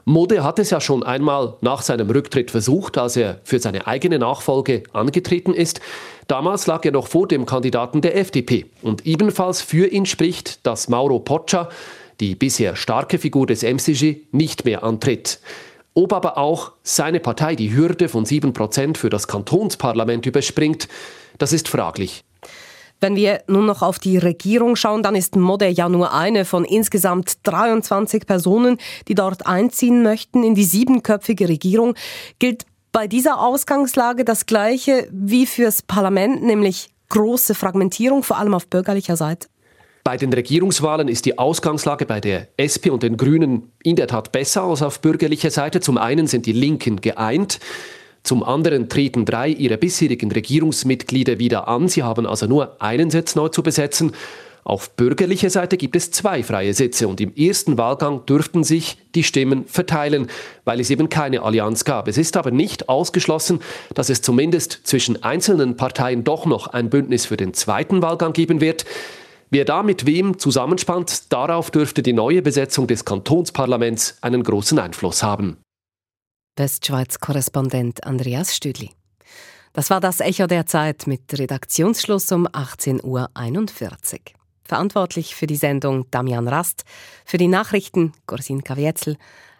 Mode 0.07 0.43
hat 0.43 0.59
es 0.59 0.71
ja 0.71 0.81
schon 0.81 1.03
einmal 1.03 1.57
nach 1.61 1.83
seinem 1.83 2.09
Rücktritt 2.09 2.51
versucht, 2.51 2.97
als 2.97 3.17
er 3.17 3.41
für 3.45 3.59
seine 3.59 3.87
eigene 3.87 4.19
Nachfolge 4.19 4.85
angetreten 4.95 5.53
ist. 5.53 5.83
Damals 6.29 6.67
lag 6.67 6.83
er 6.87 6.93
noch 6.93 7.09
vor 7.09 7.29
dem 7.29 7.45
Kandidaten 7.45 8.01
der 8.01 8.17
FDP. 8.17 8.65
Und 8.81 9.05
ebenfalls 9.05 9.61
für 9.61 9.87
ihn 9.87 10.07
spricht, 10.07 10.67
dass 10.67 10.89
Mauro 10.89 11.19
Poccia, 11.19 11.69
die 12.21 12.35
bisher 12.35 12.77
starke 12.77 13.19
Figur 13.19 13.47
des 13.47 13.63
MCG, 13.63 14.23
nicht 14.33 14.65
mehr 14.65 14.83
antritt. 14.83 15.41
Ob 15.95 16.13
aber 16.13 16.37
auch 16.37 16.73
seine 16.83 17.21
Partei 17.21 17.57
die 17.57 17.75
Hürde 17.75 18.09
von 18.09 18.27
7% 18.27 18.97
für 18.97 19.09
das 19.09 19.29
Kantonsparlament 19.29 20.27
überspringt, 20.27 20.89
das 21.39 21.53
ist 21.53 21.69
fraglich. 21.69 22.23
Wenn 23.01 23.15
wir 23.15 23.43
nun 23.47 23.67
noch 23.67 23.83
auf 23.83 23.99
die 23.99 24.17
Regierung 24.17 24.75
schauen, 24.75 25.03
dann 25.03 25.15
ist 25.15 25.37
Mode 25.37 25.69
ja 25.69 25.89
nur 25.89 26.15
eine 26.15 26.45
von 26.45 26.65
insgesamt 26.65 27.39
23 27.43 28.27
Personen, 28.27 28.79
die 29.09 29.15
dort 29.15 29.47
einziehen 29.47 30.03
möchten 30.03 30.43
in 30.43 30.55
die 30.55 30.65
siebenköpfige 30.65 31.49
Regierung. 31.49 31.95
Gilt 32.39 32.65
bei 32.93 33.07
dieser 33.07 33.41
Ausgangslage 33.41 34.25
das 34.25 34.47
Gleiche 34.47 35.09
wie 35.11 35.45
fürs 35.45 35.83
Parlament, 35.83 36.43
nämlich 36.43 36.89
große 37.11 37.55
Fragmentierung, 37.55 38.23
vor 38.23 38.39
allem 38.39 38.55
auf 38.55 38.67
bürgerlicher 38.67 39.17
Seite? 39.17 39.49
Bei 40.07 40.17
den 40.17 40.33
Regierungswahlen 40.33 41.09
ist 41.09 41.25
die 41.25 41.37
Ausgangslage 41.37 42.07
bei 42.07 42.21
der 42.21 42.47
SP 42.63 42.95
und 42.95 43.03
den 43.03 43.17
Grünen 43.17 43.73
in 43.83 43.97
der 43.97 44.07
Tat 44.07 44.31
besser 44.31 44.63
als 44.63 44.81
auf 44.81 45.01
bürgerlicher 45.01 45.51
Seite. 45.51 45.81
Zum 45.81 45.99
einen 45.99 46.29
sind 46.29 46.47
die 46.47 46.53
Linken 46.53 47.01
geeint. 47.01 47.59
Zum 48.23 48.45
anderen 48.45 48.89
treten 48.89 49.25
drei 49.25 49.49
ihrer 49.49 49.79
bisherigen 49.79 50.31
Regierungsmitglieder 50.31 51.41
wieder 51.41 51.67
an. 51.67 51.89
Sie 51.89 52.05
haben 52.05 52.25
also 52.25 52.47
nur 52.47 52.81
einen 52.81 53.11
Sitz 53.11 53.35
neu 53.35 53.49
zu 53.49 53.65
besetzen. 53.65 54.13
Auf 54.63 54.91
bürgerlicher 54.91 55.51
Seite 55.51 55.77
gibt 55.77 55.97
es 55.97 56.13
zwei 56.13 56.45
freie 56.45 56.73
Sitze 56.73 57.09
und 57.09 57.21
im 57.21 57.35
ersten 57.35 57.77
Wahlgang 57.77 58.25
dürften 58.27 58.63
sich 58.63 58.99
die 59.17 59.25
Stimmen 59.25 59.67
verteilen, 59.67 60.29
weil 60.65 60.79
es 60.79 60.91
eben 60.91 61.09
keine 61.09 61.43
Allianz 61.43 61.85
gab. 61.85 62.07
Es 62.07 62.17
ist 62.17 62.37
aber 62.37 62.53
nicht 62.53 62.89
ausgeschlossen, 62.89 63.59
dass 63.95 64.09
es 64.09 64.23
zumindest 64.23 64.83
zwischen 64.85 65.25
einzelnen 65.25 65.77
Parteien 65.77 66.23
doch 66.23 66.47
noch 66.47 66.69
ein 66.69 66.91
Bündnis 66.91 67.27
für 67.27 67.37
den 67.37 67.55
zweiten 67.55 68.03
Wahlgang 68.03 68.33
geben 68.33 68.61
wird. 68.61 68.85
Wer 69.51 69.65
da 69.65 69.83
mit 69.83 70.07
wem 70.07 70.39
zusammenspannt, 70.39 71.33
darauf 71.33 71.71
dürfte 71.71 72.03
die 72.03 72.13
neue 72.13 72.43
Besetzung 72.43 72.87
des 72.87 73.05
Kantonsparlaments 73.05 74.19
einen 74.21 74.43
großen 74.43 74.79
Einfluss 74.79 75.23
haben. 75.23 75.59
Westschweiz-Korrespondent 76.57 78.05
Andreas 78.05 78.57
Stüdli. 78.57 78.91
Das 79.73 79.91
war 79.91 80.01
das 80.01 80.21
Echo 80.21 80.47
der 80.47 80.67
Zeit 80.67 81.07
mit 81.07 81.39
Redaktionsschluss 81.39 82.33
um 82.33 82.49
18.41 82.49 83.05
Uhr. 83.05 84.19
Verantwortlich 84.65 85.35
für 85.37 85.47
die 85.47 85.57
Sendung 85.57 86.11
Damian 86.11 86.49
Rast, 86.49 86.85
für 87.25 87.37
die 87.39 87.47
Nachrichten 87.47 88.13
Gorsin 88.27 88.65
Kavietzel, 88.65 89.17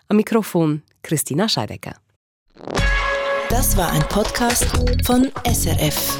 am 0.09 0.17
Mikrofon 0.17 0.83
Christina 1.03 1.49
Scheidecker. 1.49 1.97
Das 3.51 3.77
war 3.77 3.91
ein 3.93 4.03
Podcast 4.09 4.67
von 5.05 5.31
SRF. 5.45 6.19